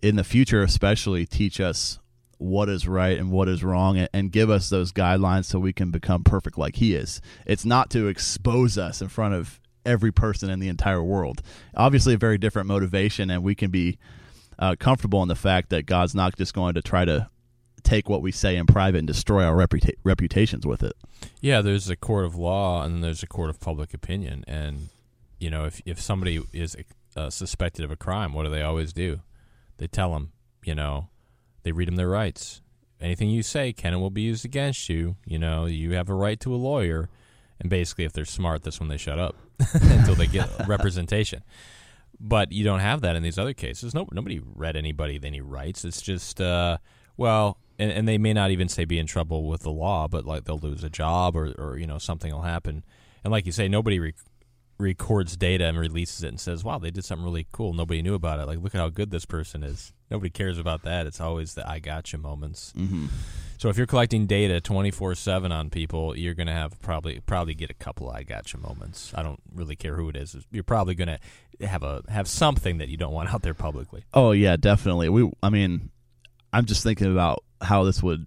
[0.02, 1.98] in the future, especially teach us
[2.38, 5.72] what is right and what is wrong and, and, give us those guidelines so we
[5.72, 7.20] can become perfect like he is.
[7.46, 11.42] It's not to expose us in front of every person in the entire world.
[11.74, 13.98] Obviously, a very different motivation, and we can be
[14.58, 17.28] uh, comfortable in the fact that God's not just going to try to
[17.82, 20.94] take what we say in private and destroy our reputa- reputations with it.
[21.40, 24.88] Yeah, there's a court of law and there's a court of public opinion, and
[25.44, 26.76] you know if if somebody is
[27.16, 29.20] uh, suspected of a crime, what do they always do?
[29.78, 30.32] They tell them,
[30.64, 31.08] you know,
[31.62, 32.60] they read them their rights.
[33.00, 35.16] Anything you say can and will be used against you.
[35.26, 37.08] You know, you have a right to a lawyer
[37.60, 39.36] and basically if they're smart that's when they shut up
[39.74, 41.42] until they get representation
[42.20, 45.84] but you don't have that in these other cases no, nobody read anybody any rights
[45.84, 46.76] it's just uh,
[47.16, 50.24] well and, and, they may not even say be in trouble with the law but
[50.24, 52.84] like they'll lose a job or, or you know something will happen
[53.24, 54.14] and like you say nobody re-
[54.78, 58.14] records data and releases it and says wow they did something really cool nobody knew
[58.14, 61.20] about it like look at how good this person is nobody cares about that it's
[61.20, 63.06] always the i gotcha moments mm-hmm.
[63.64, 67.70] So if you're collecting data 24/7 on people, you're going to have probably probably get
[67.70, 69.12] a couple I gotcha moments.
[69.14, 70.36] I don't really care who it is.
[70.50, 74.04] You're probably going to have a have something that you don't want out there publicly.
[74.12, 75.08] Oh yeah, definitely.
[75.08, 75.88] We I mean,
[76.52, 78.26] I'm just thinking about how this would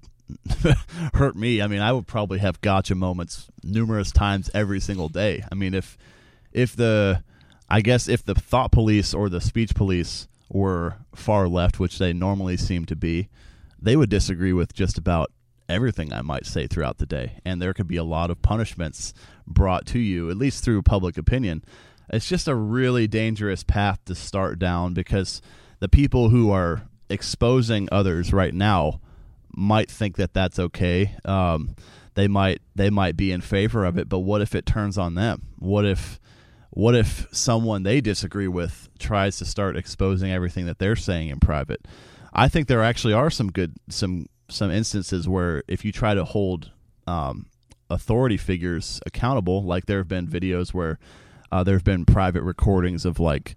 [1.13, 1.61] hurt me.
[1.61, 5.43] I mean, I would probably have gotcha moments numerous times every single day.
[5.51, 5.97] I mean, if
[6.57, 7.23] if the
[7.69, 12.13] I guess if the thought police or the speech police were far left, which they
[12.13, 13.29] normally seem to be,
[13.79, 15.31] they would disagree with just about
[15.69, 17.39] everything I might say throughout the day.
[17.45, 19.13] And there could be a lot of punishments
[19.45, 21.63] brought to you, at least through public opinion.
[22.09, 25.41] It's just a really dangerous path to start down because
[25.79, 29.01] the people who are exposing others right now
[29.53, 31.17] might think that that's okay.
[31.25, 31.75] Um,
[32.13, 35.15] they might they might be in favor of it, but what if it turns on
[35.15, 35.47] them?
[35.59, 36.19] What if
[36.71, 41.39] what if someone they disagree with tries to start exposing everything that they're saying in
[41.39, 41.87] private?
[42.33, 46.23] I think there actually are some good some some instances where if you try to
[46.23, 46.71] hold
[47.05, 47.47] um,
[47.89, 50.99] authority figures accountable, like there have been videos where
[51.51, 53.55] uh, there have been private recordings of like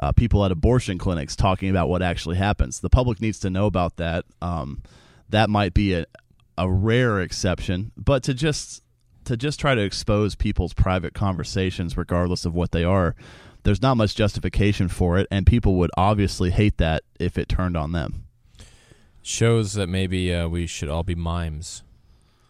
[0.00, 2.80] uh, people at abortion clinics talking about what actually happens.
[2.80, 4.24] The public needs to know about that.
[4.40, 4.82] Um,
[5.28, 6.06] that might be a,
[6.56, 8.81] a rare exception, but to just
[9.24, 13.14] to just try to expose people's private conversations, regardless of what they are,
[13.64, 17.76] there's not much justification for it, and people would obviously hate that if it turned
[17.76, 18.24] on them.
[19.22, 21.82] Shows that maybe uh, we should all be mimes.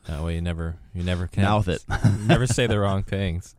[0.08, 1.84] That way, you never, you never can mouth it,
[2.26, 3.54] never say the wrong things.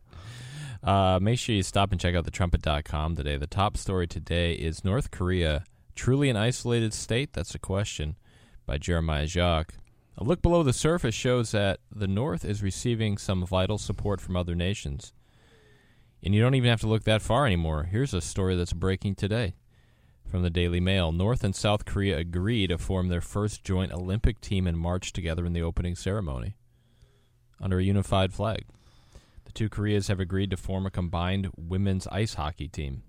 [0.82, 3.36] Uh, make sure you stop and check out thetrumpet.com today.
[3.38, 7.32] The top story today is North Korea truly an isolated state?
[7.32, 8.16] That's a question
[8.66, 9.74] by Jeremiah Jacques.
[10.16, 14.36] A look below the surface shows that the North is receiving some vital support from
[14.36, 15.12] other nations.
[16.22, 17.84] And you don't even have to look that far anymore.
[17.84, 19.54] Here's a story that's breaking today
[20.30, 21.12] from the Daily Mail.
[21.12, 25.44] North and South Korea agree to form their first joint Olympic team and march together
[25.44, 26.56] in the opening ceremony
[27.60, 28.64] under a unified flag.
[29.44, 33.02] The two Koreas have agreed to form a combined women's ice hockey team.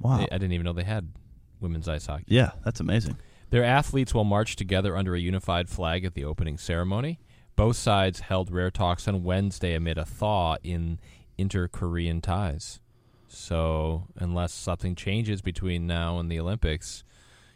[0.00, 0.18] Wow.
[0.18, 1.12] They, I didn't even know they had
[1.60, 2.24] women's ice hockey.
[2.26, 3.16] Yeah, that's amazing.
[3.52, 7.20] Their athletes will march together under a unified flag at the opening ceremony.
[7.54, 10.98] Both sides held rare talks on Wednesday amid a thaw in
[11.36, 12.80] inter Korean ties.
[13.28, 17.04] So, unless something changes between now and the Olympics,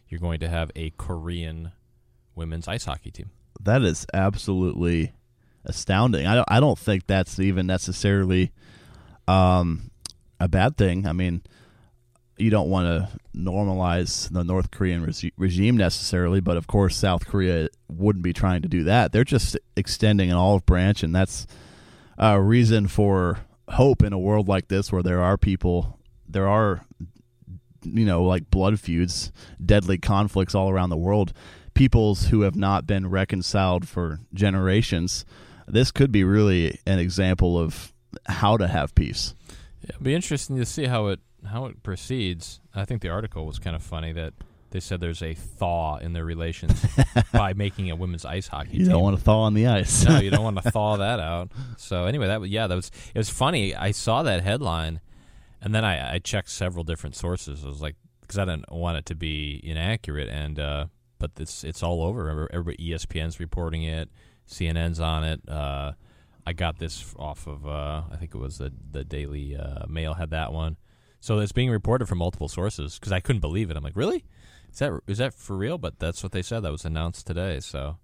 [0.06, 1.72] you're going to have a Korean
[2.34, 3.30] women's ice hockey team.
[3.58, 5.14] That is absolutely
[5.64, 6.26] astounding.
[6.26, 8.52] I don't, I don't think that's even necessarily
[9.26, 9.90] um,
[10.38, 11.06] a bad thing.
[11.06, 11.40] I mean,
[12.38, 17.26] you don't want to normalize the North Korean re- regime necessarily, but of course, South
[17.26, 19.12] Korea wouldn't be trying to do that.
[19.12, 21.46] They're just extending an olive branch, and that's
[22.18, 26.84] a reason for hope in a world like this where there are people, there are,
[27.82, 29.32] you know, like blood feuds,
[29.64, 31.32] deadly conflicts all around the world,
[31.74, 35.24] peoples who have not been reconciled for generations.
[35.66, 37.92] This could be really an example of
[38.26, 39.34] how to have peace.
[39.82, 42.60] Yeah, it'd be interesting to see how it how it proceeds.
[42.74, 44.34] I think the article was kind of funny that
[44.70, 46.84] they said there's a thaw in their relations
[47.32, 48.88] by making a women's ice hockey You team.
[48.92, 50.04] don't want to thaw on the ice.
[50.04, 51.52] no, you don't want to thaw that out.
[51.78, 53.74] So anyway, that was yeah, that was it was funny.
[53.74, 55.00] I saw that headline,
[55.62, 57.64] and then I, I checked several different sources.
[57.64, 60.86] I was like, because I didn't want it to be inaccurate, and uh,
[61.18, 62.28] but it's it's all over.
[62.28, 64.10] Everybody, everybody- ESPN's reporting it,
[64.50, 65.48] CNN's on it.
[65.48, 65.92] Uh,
[66.44, 70.14] I got this off of uh, I think it was the the Daily uh, Mail
[70.14, 70.76] had that one.
[71.20, 73.76] So it's being reported from multiple sources because I couldn't believe it.
[73.76, 74.24] I'm like, really?
[74.72, 75.78] Is that is that for real?
[75.78, 76.60] But that's what they said.
[76.60, 77.60] That was announced today.
[77.60, 77.98] So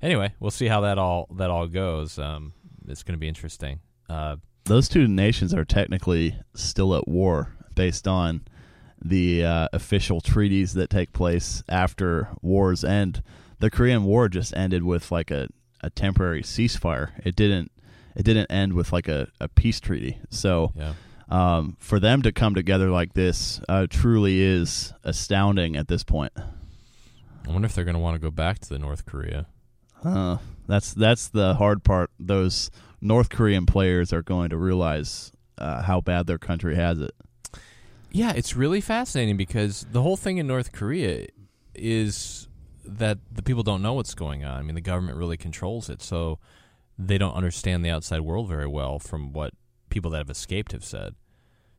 [0.00, 2.18] anyway, we'll see how that all that all goes.
[2.18, 2.52] Um,
[2.86, 3.80] it's going to be interesting.
[4.08, 8.42] Uh, Those two nations are technically still at war based on
[9.04, 13.22] the uh, official treaties that take place after wars end.
[13.58, 15.48] The Korean War just ended with like a,
[15.80, 17.10] a temporary ceasefire.
[17.24, 17.72] It didn't
[18.14, 20.18] it didn't end with like a, a peace treaty.
[20.30, 20.92] So yeah,
[21.32, 26.32] um, for them to come together like this uh, truly is astounding at this point.
[26.36, 29.46] I wonder if they're going to want to go back to the North Korea.
[30.04, 30.36] Uh,
[30.68, 32.10] that's that's the hard part.
[32.20, 32.70] Those
[33.00, 37.12] North Korean players are going to realize uh, how bad their country has it.
[38.10, 41.28] Yeah, it's really fascinating because the whole thing in North Korea
[41.74, 42.46] is
[42.84, 44.58] that the people don't know what's going on.
[44.58, 46.38] I mean, the government really controls it, so
[46.98, 49.54] they don't understand the outside world very well from what
[49.88, 51.14] people that have escaped have said.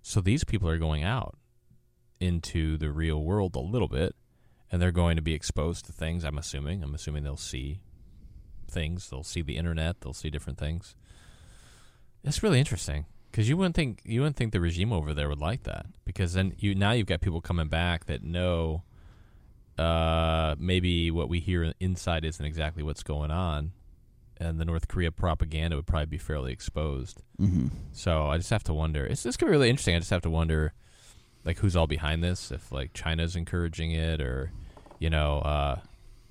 [0.03, 1.37] So these people are going out
[2.19, 4.15] into the real world a little bit
[4.69, 6.83] and they're going to be exposed to things, I'm assuming.
[6.83, 7.79] I'm assuming they'll see
[8.69, 10.95] things, they'll see the internet, they'll see different things.
[12.23, 15.41] It's really interesting because you wouldn't think you wouldn't think the regime over there would
[15.41, 18.83] like that because then you now you've got people coming back that know
[19.77, 23.71] uh, maybe what we hear inside isn't exactly what's going on,
[24.43, 27.21] and the North Korea propaganda would probably be fairly exposed.
[27.39, 27.67] Mm-hmm.
[27.91, 29.05] So I just have to wonder.
[29.05, 29.95] It's this could be really interesting.
[29.95, 30.73] I just have to wonder,
[31.45, 32.51] like, who's all behind this?
[32.51, 34.51] If like China's encouraging it, or
[34.99, 35.79] you know, uh,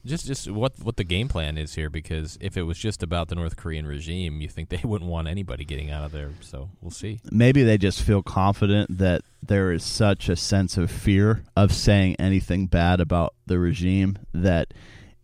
[0.05, 1.91] just just what what the game plan is here.
[1.91, 5.29] Because if it was just about the North Korean regime, you think they wouldn't want
[5.29, 6.31] anybody getting out of there.
[6.41, 7.21] So we'll see.
[7.31, 12.17] Maybe they just feel confident that there is such a sense of fear of saying
[12.19, 14.73] anything bad about the regime that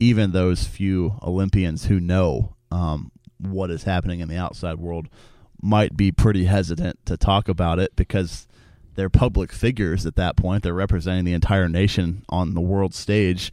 [0.00, 5.08] even those few Olympians who know um, what is happening in the outside world
[5.60, 8.46] might be pretty hesitant to talk about it because
[8.94, 10.62] they're public figures at that point.
[10.62, 13.52] They're representing the entire nation on the world stage.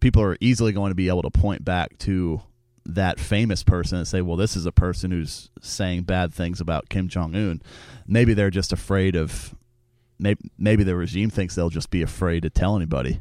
[0.00, 2.42] People are easily going to be able to point back to
[2.86, 6.88] that famous person and say, well, this is a person who's saying bad things about
[6.88, 7.62] Kim Jong Un.
[8.06, 9.54] Maybe they're just afraid of.
[10.16, 13.18] Maybe, maybe the regime thinks they'll just be afraid to tell anybody.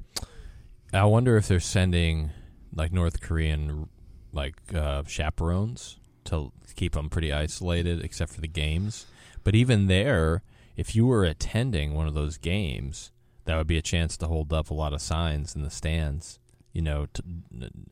[0.94, 2.30] I wonder if they're sending
[2.76, 3.90] like North Korean
[4.34, 9.06] like uh, chaperones to keep them pretty isolated, except for the games.
[9.44, 10.42] But even there,
[10.76, 13.12] if you were attending one of those games,
[13.46, 16.40] that would be a chance to hold up a lot of signs in the stands.
[16.72, 17.24] You know, to,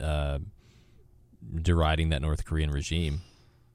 [0.00, 0.38] uh,
[1.60, 3.20] deriding that North Korean regime.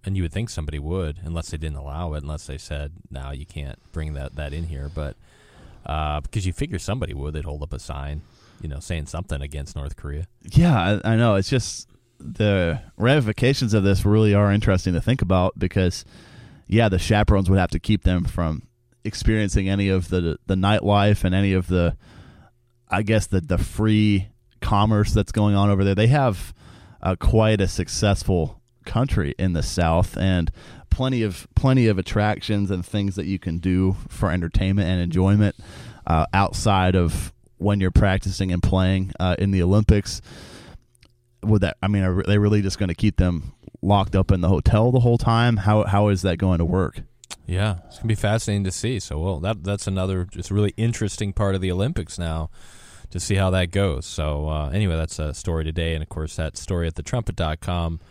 [0.03, 3.31] And you would think somebody would, unless they didn't allow it, unless they said, "No,
[3.31, 5.17] you can't bring that that in here." But
[5.85, 8.21] uh, because you figure somebody would, they'd hold up a sign,
[8.61, 10.27] you know, saying something against North Korea.
[10.43, 11.35] Yeah, I, I know.
[11.35, 11.89] It's just
[12.19, 16.05] the ramifications of this really are interesting to think about because,
[16.67, 18.63] yeah, the chaperones would have to keep them from
[19.03, 21.95] experiencing any of the the nightlife and any of the,
[22.89, 24.27] I guess the the free
[24.61, 25.95] commerce that's going on over there.
[25.95, 26.53] They have
[27.01, 30.51] uh, quite a successful country in the South and
[30.89, 35.55] plenty of plenty of attractions and things that you can do for entertainment and enjoyment
[36.07, 40.21] uh, outside of when you're practicing and playing uh, in the Olympics.
[41.47, 41.77] Would that?
[41.81, 44.91] I mean, are they really just going to keep them locked up in the hotel
[44.91, 45.57] the whole time?
[45.57, 47.01] How how is that going to work?
[47.45, 48.99] Yeah, it's gonna be fascinating to see.
[48.99, 52.49] So, well, that that's another just really interesting part of the Olympics now
[53.09, 54.05] to see how that goes.
[54.05, 58.01] So, uh, anyway, that's a story today, and of course, that story at thetrumpet.com.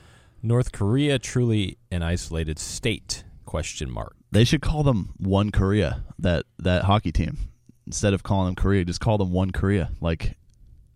[0.43, 3.25] North Korea truly an isolated state?
[3.45, 4.17] Question mark.
[4.33, 6.05] They should call them One Korea.
[6.19, 7.39] That that hockey team
[7.87, 9.91] instead of calling them Korea, just call them One Korea.
[10.01, 10.37] Like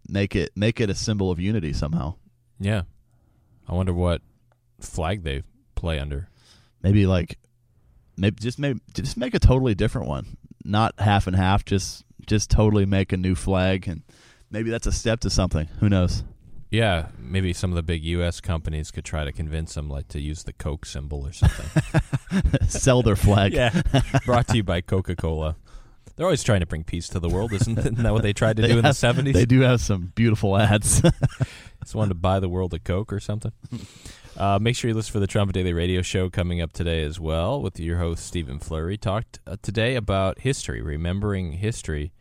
[0.09, 2.15] make it make it a symbol of unity somehow.
[2.61, 2.83] Yeah,
[3.67, 4.23] I wonder what
[4.81, 5.43] flag they
[5.75, 6.29] play under.
[6.83, 7.39] Maybe like
[8.17, 10.37] maybe just maybe just make a totally different one.
[10.65, 11.65] Not half and half.
[11.65, 14.03] Just just totally make a new flag, and
[14.51, 15.67] maybe that's a step to something.
[15.81, 16.23] Who knows?
[16.71, 18.41] Yeah, maybe some of the big U.S.
[18.41, 22.01] companies could try to convince them, like, to use the Coke symbol or something.
[22.69, 23.53] Sell their flag.
[23.55, 23.83] yeah,
[24.25, 25.57] brought to you by Coca Cola.
[26.21, 28.57] They're always trying to bring peace to the world, isn't, isn't that what they tried
[28.57, 29.33] to They do in the seventies?
[29.33, 31.01] They do have some beautiful ads.
[31.83, 33.53] Just wanted to buy the world a Coke or something.
[34.37, 37.19] Uh, make sure you listen for the Trumpet Daily Radio Show coming up today as
[37.19, 38.97] well with your host, Stephen Flurry.
[38.97, 42.13] Talked uh, today about history, remembering history,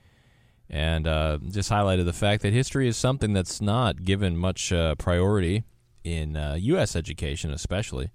[0.69, 4.95] and uh, just highlighted the fact that history is something that's not given much uh,
[4.95, 5.63] priority
[6.03, 6.95] in U.S.
[6.95, 8.09] Uh, education, especially.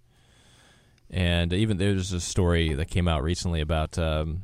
[1.08, 4.42] And even there's a story that came out recently about um,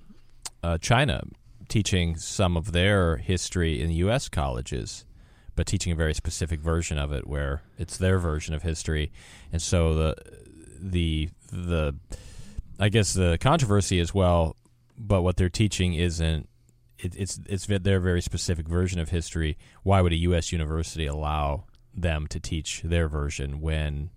[0.63, 1.23] uh, China
[1.69, 4.29] teaching some of their history in U.S.
[4.29, 5.05] colleges
[5.61, 9.13] but teaching a very specific version of it where it's their version of history,
[9.53, 10.17] and so the
[10.81, 11.95] the the
[12.79, 14.57] I guess the controversy as well.
[14.97, 16.49] But what they're teaching isn't
[16.99, 19.59] it, it's it's their very specific version of history.
[19.83, 20.51] Why would a U.S.
[20.51, 24.09] university allow them to teach their version when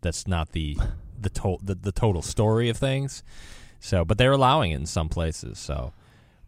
[0.00, 0.76] that's not the
[1.20, 3.22] the, to- the, the total story of things?
[3.80, 5.58] So, but they're allowing it in some places.
[5.58, 5.92] So,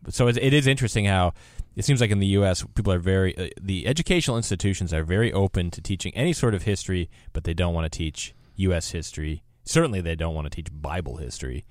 [0.09, 1.33] so it, it is interesting how
[1.77, 5.33] it seems like in the U.S., people are very uh, the educational institutions are very
[5.33, 8.91] open to teaching any sort of history, but they don't want to teach U.S.
[8.91, 9.43] history.
[9.65, 11.65] Certainly, they don't want to teach Bible history,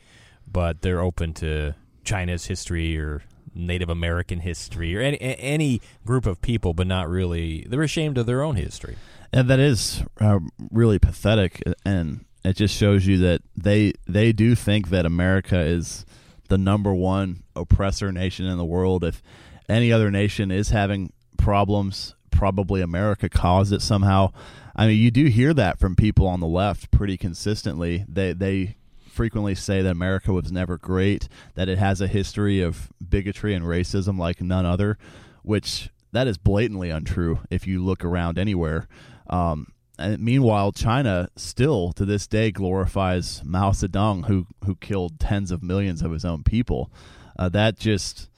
[0.49, 6.41] but they're open to China's history or Native American history or any any group of
[6.41, 7.65] people, but not really.
[7.69, 8.95] They're ashamed of their own history,
[9.33, 10.39] and that is uh,
[10.71, 11.61] really pathetic.
[11.83, 16.05] And it just shows you that they they do think that America is
[16.47, 19.03] the number one oppressor nation in the world.
[19.03, 19.21] If
[19.69, 24.31] any other nation is having problems, probably America caused it somehow.
[24.75, 28.03] I mean, you do hear that from people on the left pretty consistently.
[28.07, 28.77] They they
[29.11, 33.65] frequently say that America was never great, that it has a history of bigotry and
[33.65, 34.97] racism like none other,
[35.43, 38.87] which that is blatantly untrue if you look around anywhere.
[39.29, 39.67] Um,
[39.99, 45.61] and meanwhile, China still to this day glorifies Mao Zedong, who who killed tens of
[45.61, 46.91] millions of his own people.
[47.37, 48.29] Uh, that just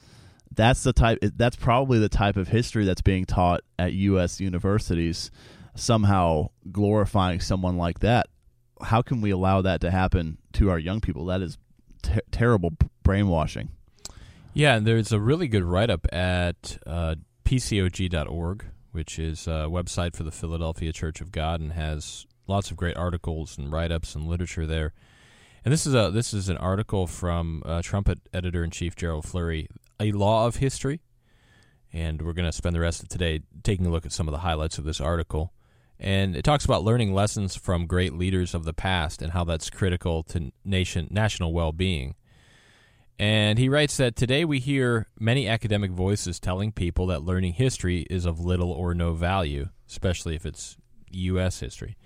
[0.53, 5.31] that's the type that's probably the type of history that's being taught at US universities
[5.75, 8.27] somehow glorifying someone like that.
[8.81, 11.25] How can we allow that to happen to our young people?
[11.25, 11.57] That is
[12.01, 13.69] ter- terrible brainwashing.
[14.53, 20.23] Yeah and there's a really good write-up at uh, pcog.org which is a website for
[20.23, 24.65] the philadelphia church of god and has lots of great articles and write-ups and literature
[24.65, 24.93] there
[25.63, 29.67] and this is a this is an article from uh, trumpet editor-in-chief gerald flurry
[30.01, 30.99] a law of history.
[31.93, 34.31] And we're going to spend the rest of today taking a look at some of
[34.31, 35.53] the highlights of this article.
[35.99, 39.69] And it talks about learning lessons from great leaders of the past and how that's
[39.69, 42.15] critical to nation national well-being.
[43.21, 48.07] And he writes that today we hear many academic voices telling people that learning history
[48.09, 50.75] is of little or no value, especially if it's
[51.11, 51.59] U.S.
[51.59, 51.97] history.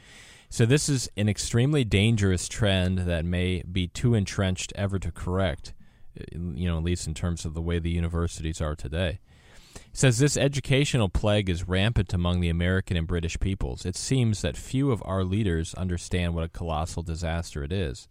[0.49, 5.73] So, this is an extremely dangerous trend that may be too entrenched ever to correct
[6.19, 9.19] uh, you know, at least in terms of the way the universities are today.
[9.73, 13.85] He says this educational plague is rampant among the American and British peoples.
[13.85, 18.09] It seems that few of our leaders understand what a colossal disaster it is.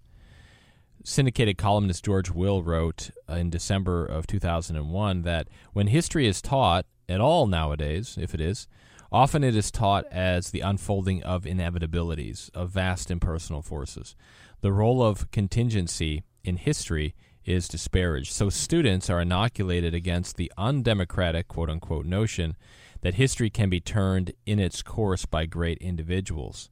[1.07, 7.21] Syndicated columnist George Will wrote in December of 2001 that when history is taught at
[7.21, 8.67] all nowadays, if it is,
[9.13, 14.17] often it is taught as the unfolding of inevitabilities, of vast impersonal forces.
[14.63, 18.33] The role of contingency in history is disparaged.
[18.33, 22.57] So students are inoculated against the undemocratic, quote unquote, notion
[23.03, 26.71] that history can be turned in its course by great individuals.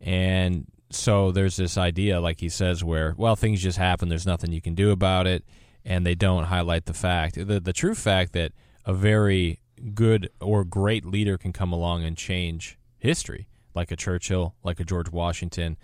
[0.00, 4.52] And so there's this idea, like he says, where, well, things just happen, there's nothing
[4.52, 5.44] you can do about it,
[5.84, 8.52] and they don't highlight the fact, the, the true fact that
[8.84, 9.60] a very
[9.94, 14.84] good or great leader can come along and change history, like a Churchill, like a
[14.84, 15.76] George Washington,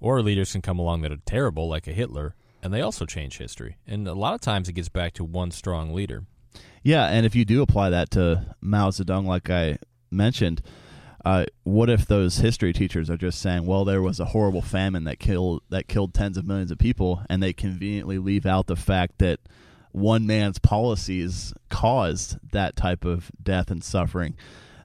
[0.00, 3.38] or leaders can come along that are terrible, like a Hitler, and they also change
[3.38, 3.76] history.
[3.86, 6.24] And a lot of times it gets back to one strong leader.
[6.82, 9.78] Yeah, and if you do apply that to Mao Zedong, like I
[10.10, 10.62] mentioned,
[11.24, 15.04] uh, what if those history teachers are just saying, "Well, there was a horrible famine
[15.04, 18.76] that killed that killed tens of millions of people," and they conveniently leave out the
[18.76, 19.40] fact that
[19.92, 24.36] one man's policies caused that type of death and suffering?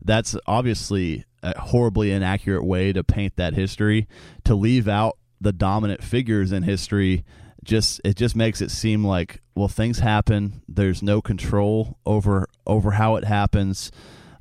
[0.03, 4.07] That's obviously a horribly inaccurate way to paint that history.
[4.45, 7.23] To leave out the dominant figures in history
[7.63, 12.91] just it just makes it seem like well things happen there's no control over over
[12.91, 13.91] how it happens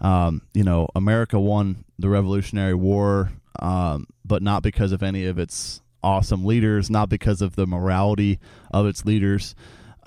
[0.03, 5.39] um, you know america won the revolutionary war um, but not because of any of
[5.39, 8.39] its awesome leaders not because of the morality
[8.71, 9.55] of its leaders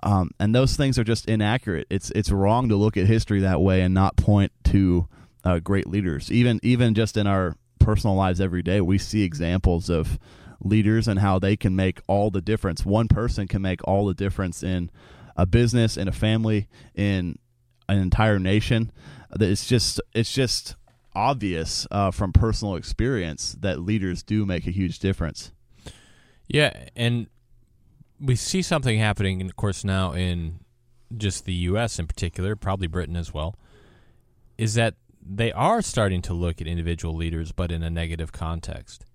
[0.03, 3.61] um, and those things are just inaccurate it's it's wrong to look at history that
[3.61, 5.07] way and not point to
[5.43, 9.89] uh, great leaders even even just in our personal lives every day we see examples
[9.89, 10.19] of
[10.65, 12.85] leaders and how they can make all the difference.
[12.85, 14.89] One person can make all the difference in
[15.37, 17.37] a business, in a family, in
[17.87, 18.91] an entire nation.
[19.39, 20.75] It's just it's just
[21.13, 25.51] obvious uh, from personal experience that leaders do make a huge difference.
[26.47, 27.27] Yeah, and
[28.19, 30.59] we see something happening, of course, now in
[31.15, 31.99] just the U.S.
[31.99, 33.55] in particular, probably Britain as well,
[34.57, 39.05] is that they are starting to look at individual leaders, but in a negative context.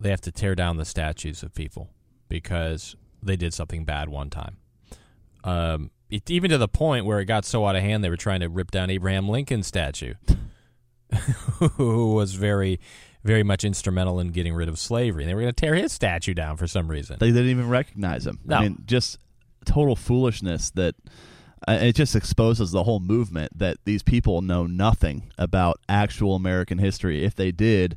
[0.00, 1.90] They have to tear down the statues of people
[2.28, 4.56] because they did something bad one time.
[5.44, 8.16] Um, it, even to the point where it got so out of hand, they were
[8.16, 10.14] trying to rip down Abraham Lincoln's statue,
[11.76, 12.80] who was very,
[13.22, 15.24] very much instrumental in getting rid of slavery.
[15.24, 17.16] And They were going to tear his statue down for some reason.
[17.18, 18.40] They didn't even recognize him.
[18.44, 18.56] No.
[18.56, 19.18] I mean, just
[19.64, 20.94] total foolishness that
[21.66, 26.78] uh, it just exposes the whole movement that these people know nothing about actual American
[26.78, 27.24] history.
[27.24, 27.96] If they did,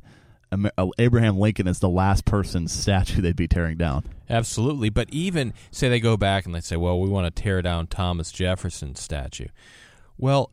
[0.52, 4.04] Amer- uh, Abraham Lincoln is the last person's statue they'd be tearing down.
[4.30, 4.90] Absolutely.
[4.90, 7.86] But even say they go back and they say, well, we want to tear down
[7.86, 9.48] Thomas Jefferson's statue.
[10.16, 10.50] Well,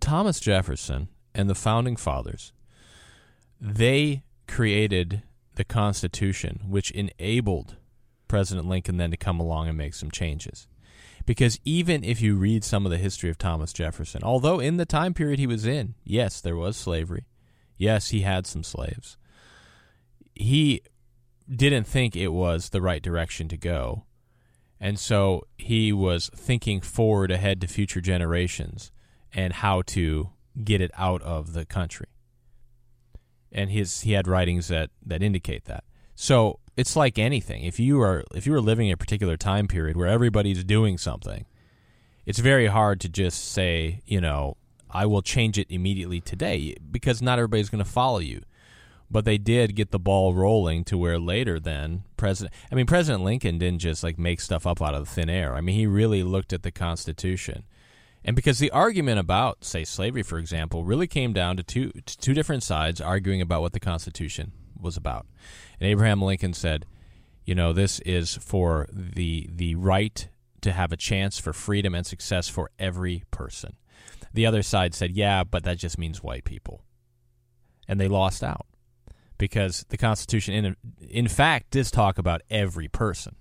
[0.00, 2.52] Thomas Jefferson and the founding fathers,
[3.60, 5.22] they created
[5.54, 7.76] the Constitution, which enabled
[8.28, 10.66] President Lincoln then to come along and make some changes.
[11.24, 14.86] Because even if you read some of the history of Thomas Jefferson, although in the
[14.86, 17.24] time period he was in, yes, there was slavery.
[17.76, 19.18] Yes, he had some slaves.
[20.34, 20.82] He
[21.54, 24.04] didn't think it was the right direction to go.
[24.80, 28.92] And so he was thinking forward ahead to future generations
[29.32, 30.30] and how to
[30.64, 32.08] get it out of the country.
[33.52, 35.84] And his he had writings that, that indicate that.
[36.14, 37.64] So it's like anything.
[37.64, 40.98] If you are if you are living in a particular time period where everybody's doing
[40.98, 41.46] something,
[42.26, 44.56] it's very hard to just say, you know,
[44.90, 48.42] I will change it immediately today because not everybody's going to follow you.
[49.10, 53.24] But they did get the ball rolling to where later then President I mean President
[53.24, 55.54] Lincoln didn't just like make stuff up out of thin air.
[55.54, 57.64] I mean he really looked at the Constitution.
[58.24, 62.18] And because the argument about say slavery for example really came down to two to
[62.18, 65.26] two different sides arguing about what the Constitution was about.
[65.80, 66.86] And Abraham Lincoln said,
[67.44, 70.28] you know, this is for the the right
[70.62, 73.76] to have a chance for freedom and success for every person.
[74.34, 76.82] The other side said, yeah, but that just means white people.
[77.88, 78.66] And they lost out
[79.38, 80.76] because the Constitution, in,
[81.08, 83.36] in fact, does talk about every person.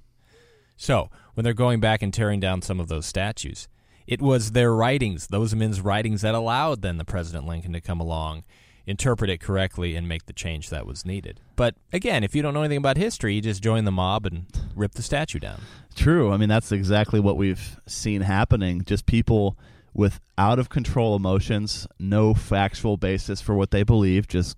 [0.77, 3.67] So when they're going back and tearing down some of those statues,
[4.07, 7.99] it was their writings, those men's writings, that allowed then the President Lincoln to come
[7.99, 8.43] along,
[8.85, 11.39] interpret it correctly, and make the change that was needed.
[11.55, 14.45] But again, if you don't know anything about history, you just join the mob and
[14.75, 15.61] rip the statue down.
[15.95, 16.31] True.
[16.31, 18.83] I mean, that's exactly what we've seen happening.
[18.85, 19.57] Just people
[19.93, 24.57] with out of control emotions, no factual basis for what they believe, just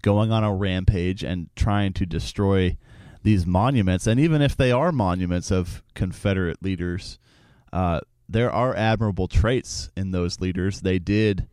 [0.00, 2.76] going on a rampage and trying to destroy
[3.22, 4.06] these monuments.
[4.06, 7.18] And even if they are monuments of Confederate leaders,
[7.72, 10.80] uh, there are admirable traits in those leaders.
[10.80, 11.46] They did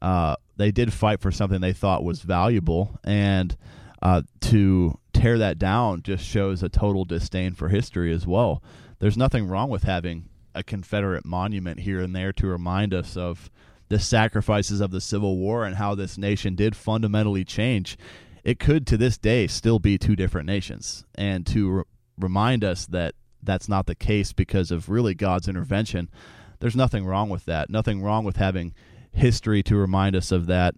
[0.00, 3.56] uh, they did fight for something they thought was valuable, and
[4.02, 8.62] uh, to tear that down just shows a total disdain for history as well.
[8.98, 13.50] There's nothing wrong with having a Confederate monument here and there to remind us of
[13.92, 17.98] the sacrifices of the Civil War and how this nation did fundamentally change.
[18.42, 21.82] It could to this day still be two different nations, and to re-
[22.18, 26.08] remind us that that's not the case because of really God's intervention.
[26.58, 27.68] There's nothing wrong with that.
[27.68, 28.72] Nothing wrong with having
[29.12, 30.74] history to remind us of that.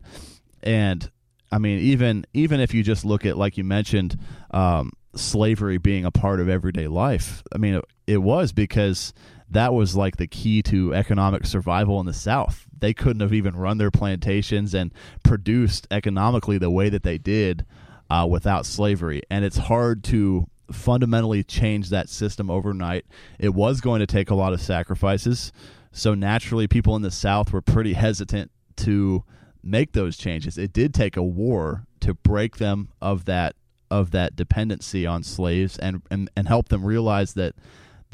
[0.65, 1.09] And
[1.53, 4.19] I mean, even even if you just look at like you mentioned,
[4.51, 7.45] um, slavery being a part of everyday life.
[7.55, 9.15] I mean, it, it was because
[9.51, 12.67] that was like the key to economic survival in the South.
[12.79, 14.93] They couldn't have even run their plantations and
[15.23, 17.65] produced economically the way that they did
[18.11, 19.23] uh, without slavery.
[19.31, 23.05] And it's hard to fundamentally change that system overnight.
[23.39, 25.53] It was going to take a lot of sacrifices.
[25.93, 29.25] So naturally, people in the South were pretty hesitant to
[29.63, 30.59] make those changes.
[30.59, 33.57] It did take a war to break them of that
[33.91, 37.55] of that dependency on slaves and, and, and help them realize that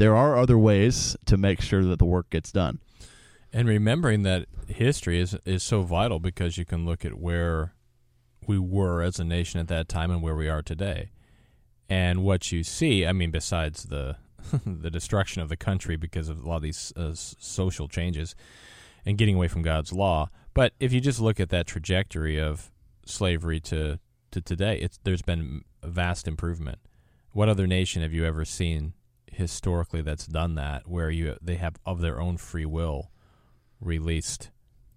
[0.00, 2.78] there are other ways to make sure that the work gets done.
[3.52, 7.74] And remembering that history is is so vital because you can look at where
[8.46, 11.10] we were as a nation at that time and where we are today.
[11.90, 14.16] And what you see, I mean, besides the
[14.64, 18.34] the destruction of the country because of a lot of these uh, social changes
[19.04, 22.70] and getting away from God's law, but if you just look at that trajectory of
[23.04, 23.98] slavery to
[24.30, 26.78] to today, it's there's been vast improvement.
[27.32, 28.94] What other nation have you ever seen
[29.40, 33.10] historically that's done that, where you they have of their own free will
[33.80, 34.50] released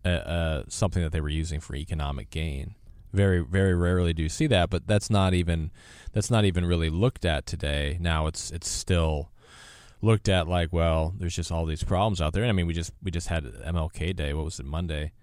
[0.05, 2.75] uh, uh, something that they were using for economic gain?
[3.11, 5.71] Very very rarely do you see that, but that's not even
[6.11, 7.97] that's not even really looked at today.
[7.99, 9.31] Now it's it's still
[10.01, 12.43] looked at like well, there's just all these problems out there.
[12.43, 14.33] And I mean, we just we just had MLK Day.
[14.33, 15.13] What was it Monday?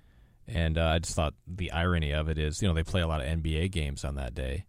[0.49, 3.07] And uh, I just thought the irony of it is, you know, they play a
[3.07, 4.65] lot of NBA games on that day,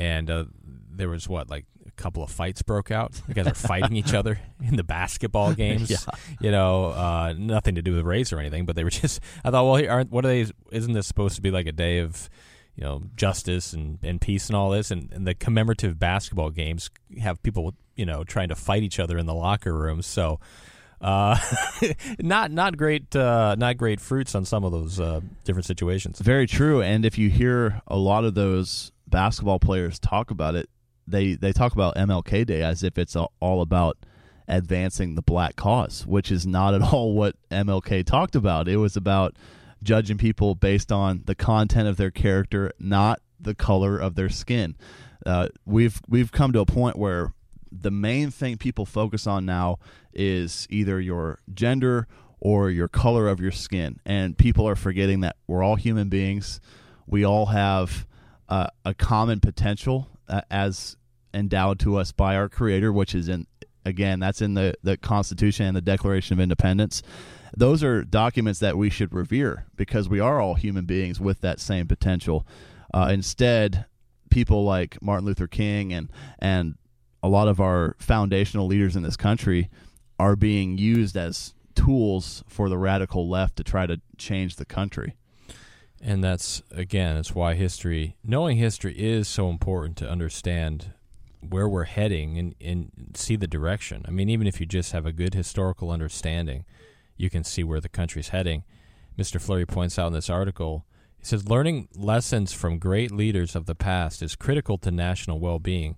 [0.00, 0.44] and uh,
[0.90, 3.20] there was what like a couple of fights broke out.
[3.28, 5.90] You guys are fighting each other in the basketball games.
[5.90, 5.98] Yeah.
[6.40, 9.20] You know, uh, nothing to do with race or anything, but they were just.
[9.44, 10.46] I thought, well, aren't what are they?
[10.72, 12.30] Isn't this supposed to be like a day of,
[12.74, 14.90] you know, justice and, and peace and all this?
[14.90, 16.90] And, and the commemorative basketball games
[17.20, 20.06] have people, you know, trying to fight each other in the locker rooms.
[20.06, 20.40] So.
[21.02, 21.34] Uh,
[22.18, 26.18] not not great uh, not great fruits on some of those uh, different situations.
[26.18, 26.82] Very true.
[26.82, 30.68] And if you hear a lot of those basketball players talk about it,
[31.06, 33.98] they they talk about MLK Day as if it's all about
[34.48, 38.68] advancing the black cause, which is not at all what MLK talked about.
[38.68, 39.36] It was about
[39.82, 44.76] judging people based on the content of their character, not the color of their skin.
[45.24, 47.32] Uh, we've we've come to a point where
[47.72, 49.78] the main thing people focus on now
[50.12, 52.08] is either your gender
[52.40, 56.60] or your color of your skin, and people are forgetting that we're all human beings.
[57.06, 58.06] We all have
[58.50, 60.96] uh, a common potential uh, as
[61.32, 63.46] endowed to us by our Creator, which is in
[63.84, 67.02] again that's in the the Constitution and the Declaration of Independence.
[67.56, 71.58] Those are documents that we should revere because we are all human beings with that
[71.58, 72.46] same potential.
[72.92, 73.86] Uh, instead,
[74.30, 76.74] people like Martin Luther King and and
[77.22, 79.68] a lot of our foundational leaders in this country
[80.18, 85.14] are being used as tools for the radical left to try to change the country.
[86.00, 90.92] And that's again, it's why history, knowing history, is so important to understand
[91.40, 94.04] where we're heading and, and see the direction.
[94.06, 96.64] I mean, even if you just have a good historical understanding,
[97.16, 98.64] you can see where the country's heading.
[99.18, 99.40] Mr.
[99.40, 100.86] Flurry points out in this article,
[101.18, 105.58] he says, learning lessons from great leaders of the past is critical to national well
[105.58, 105.96] being.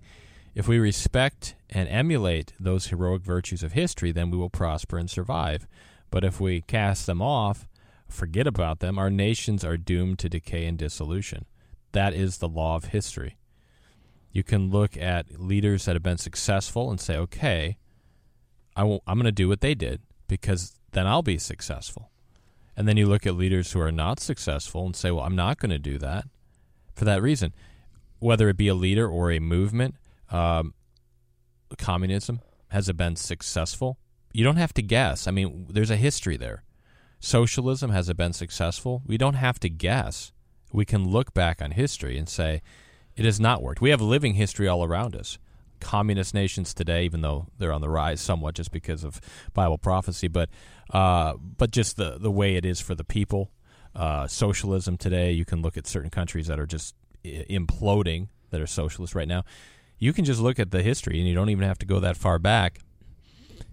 [0.53, 5.09] If we respect and emulate those heroic virtues of history, then we will prosper and
[5.09, 5.65] survive.
[6.11, 7.67] But if we cast them off,
[8.13, 11.45] forget about them, our nations are doomed to decay and dissolution.
[11.91, 13.37] That is the law of history.
[14.31, 17.77] You can look at leaders that have been successful and say, okay,
[18.75, 22.09] I am going to do what they did because then I'll be successful.
[22.75, 25.59] And then you look at leaders who are not successful and say, well, I'm not
[25.59, 26.25] going to do that
[26.95, 27.53] for that reason.
[28.19, 29.95] Whether it be a leader or a movement,
[30.31, 30.73] um,
[31.77, 33.99] communism, has it been successful?
[34.31, 35.27] You don't have to guess.
[35.27, 36.63] I mean, there's a history there.
[37.23, 39.01] Socialism, has it been successful?
[39.05, 40.33] We don't have to guess.
[40.73, 42.61] We can look back on history and say,
[43.15, 43.79] it has not worked.
[43.79, 45.37] We have living history all around us.
[45.79, 49.21] Communist nations today, even though they're on the rise somewhat just because of
[49.53, 50.49] Bible prophecy, but
[50.89, 53.51] uh, but just the the way it is for the people.
[53.95, 56.93] Uh, socialism today, you can look at certain countries that are just
[57.23, 59.45] imploding that are socialist right now.
[59.97, 62.17] You can just look at the history, and you don't even have to go that
[62.17, 62.79] far back,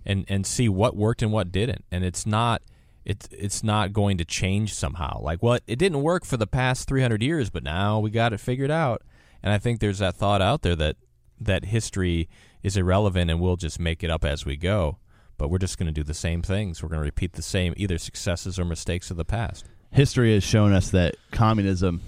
[0.06, 1.84] and and see what worked and what didn't.
[1.90, 2.62] And it's not
[3.10, 5.20] it's it's not going to change somehow.
[5.20, 8.38] Like, well, it didn't work for the past 300 years, but now we got it
[8.38, 9.02] figured out.
[9.42, 10.96] And I think there's that thought out there that
[11.40, 12.28] that history
[12.62, 14.98] is irrelevant and we'll just make it up as we go.
[15.38, 16.82] But we're just going to do the same things.
[16.82, 19.64] We're going to repeat the same either successes or mistakes of the past.
[19.90, 22.02] History has shown us that communism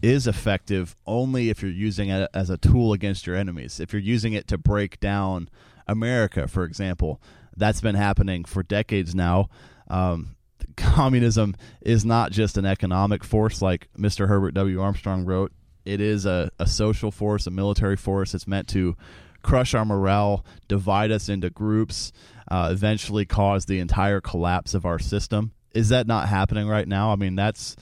[0.00, 3.78] is effective only if you're using it as a tool against your enemies.
[3.78, 5.50] If you're using it to break down
[5.86, 7.20] America, for example,
[7.54, 9.50] that's been happening for decades now.
[9.88, 10.35] Um,
[10.96, 14.28] communism is not just an economic force, like Mr.
[14.28, 14.80] Herbert W.
[14.80, 15.52] Armstrong wrote.
[15.84, 18.34] It is a, a social force, a military force.
[18.34, 18.96] It's meant to
[19.42, 22.12] crush our morale, divide us into groups,
[22.50, 25.52] uh, eventually cause the entire collapse of our system.
[25.72, 27.12] Is that not happening right now?
[27.12, 27.76] I mean, that's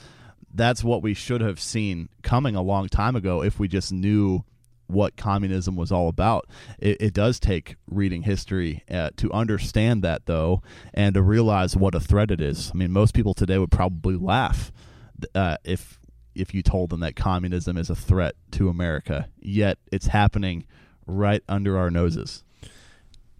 [0.52, 4.44] that's what we should have seen coming a long time ago if we just knew
[4.86, 6.48] what communism was all about.
[6.78, 10.62] It, it does take reading history uh, to understand that, though,
[10.92, 12.70] and to realize what a threat it is.
[12.72, 14.72] I mean, most people today would probably laugh
[15.34, 15.98] uh, if
[16.34, 20.66] if you told them that communism is a threat to America, yet it's happening
[21.06, 22.42] right under our noses.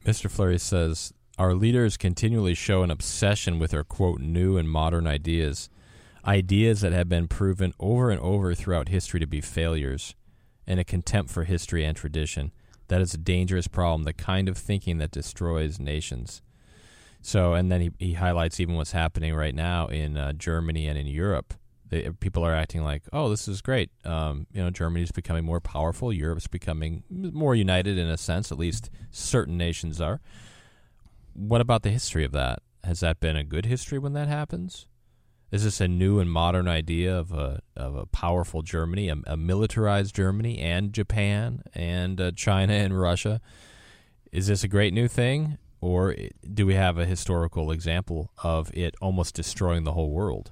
[0.05, 0.31] Mr.
[0.31, 5.69] Flurry says our leaders continually show an obsession with their quote new and modern ideas,
[6.25, 10.15] ideas that have been proven over and over throughout history to be failures,
[10.67, 12.53] and a contempt for history and tradition.
[12.89, 16.43] That is a dangerous problem, the kind of thinking that destroys nations.
[17.23, 20.99] So, and then he, he highlights even what's happening right now in uh, Germany and
[20.99, 21.55] in Europe
[21.95, 23.91] they, people are acting like, oh, this is great.
[24.05, 26.13] Um, you know, Germany's becoming more powerful.
[26.13, 28.51] Europe's becoming more united in a sense.
[28.51, 30.21] At least certain nations are.
[31.35, 32.61] What about the history of that?
[32.83, 34.87] Has that been a good history when that happens?
[35.55, 39.37] Is this a new and modern idea of a of a powerful Germany, a, a
[39.37, 43.41] militarized Germany, and Japan and uh, China and Russia?
[44.33, 46.17] Is this a great new thing, or
[46.53, 50.51] do we have a historical example of it almost destroying the whole world?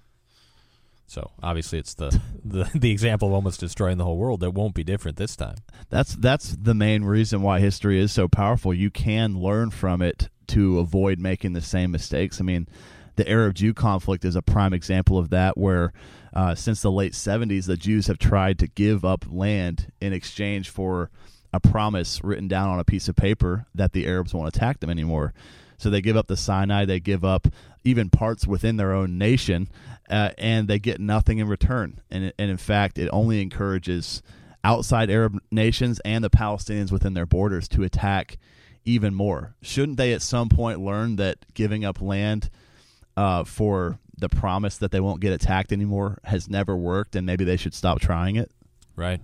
[1.09, 4.77] So obviously, it's the, the the example of almost destroying the whole world that won't
[4.77, 5.57] be different this time.
[5.91, 8.73] That's that's the main reason why history is so powerful.
[8.73, 12.41] You can learn from it to avoid making the same mistakes.
[12.41, 12.69] I mean,
[13.17, 15.93] the Arab Jew conflict is a prime example of that, where
[16.33, 20.71] uh, since the late 70s, the Jews have tried to give up land in exchange
[20.71, 21.11] for
[21.53, 24.91] a promise written down on a piece of paper that the Arabs won't attack them
[24.91, 25.35] anymore.
[25.77, 27.49] So they give up the Sinai, they give up
[27.85, 29.69] even parts within their own nation,
[30.09, 32.01] uh, and they get nothing in return.
[32.11, 34.23] And, and in fact, it only encourages
[34.65, 38.39] outside Arab nations and the Palestinians within their borders to attack
[38.85, 39.55] even more.
[39.61, 42.49] Shouldn't they at some point learn that giving up land
[43.17, 47.45] uh, for the promise that they won't get attacked anymore has never worked, and maybe
[47.45, 48.51] they should stop trying it?
[48.97, 49.21] Right.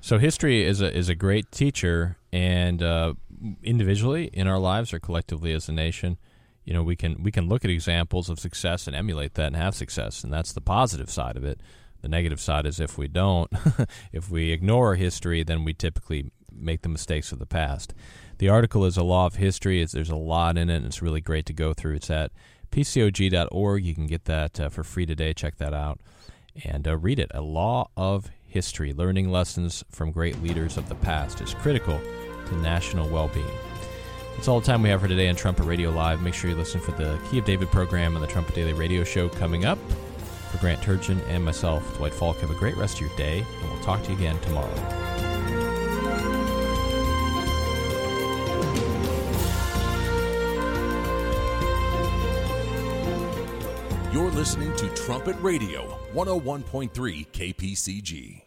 [0.00, 3.14] So history is a is a great teacher, and uh,
[3.62, 6.18] individually in our lives or collectively as a nation,
[6.64, 9.56] you know, we can we can look at examples of success and emulate that and
[9.56, 11.60] have success, and that's the positive side of it.
[12.02, 13.50] The negative side is if we don't,
[14.12, 17.94] if we ignore history, then we typically make the mistakes of the past.
[18.38, 19.80] The article is a law of history.
[19.80, 21.94] It's, there's a lot in it, and it's really great to go through.
[21.94, 22.32] It's at
[22.72, 23.84] pcog.org.
[23.84, 25.32] You can get that uh, for free today.
[25.32, 26.00] Check that out
[26.64, 27.30] and uh, read it.
[27.34, 32.00] A law of history, learning lessons from great leaders of the past, is critical
[32.46, 33.46] to national well-being.
[34.34, 36.22] That's all the time we have for today on Trumpet Radio Live.
[36.22, 39.04] Make sure you listen for the Key of David program and the Trumpet Daily Radio
[39.04, 39.78] Show coming up.
[40.50, 43.70] For Grant Turgeon and myself, Dwight Falk, have a great rest of your day, and
[43.70, 45.02] we'll talk to you again tomorrow.
[54.12, 58.41] You're listening to Trumpet Radio, 101.3 KPCG.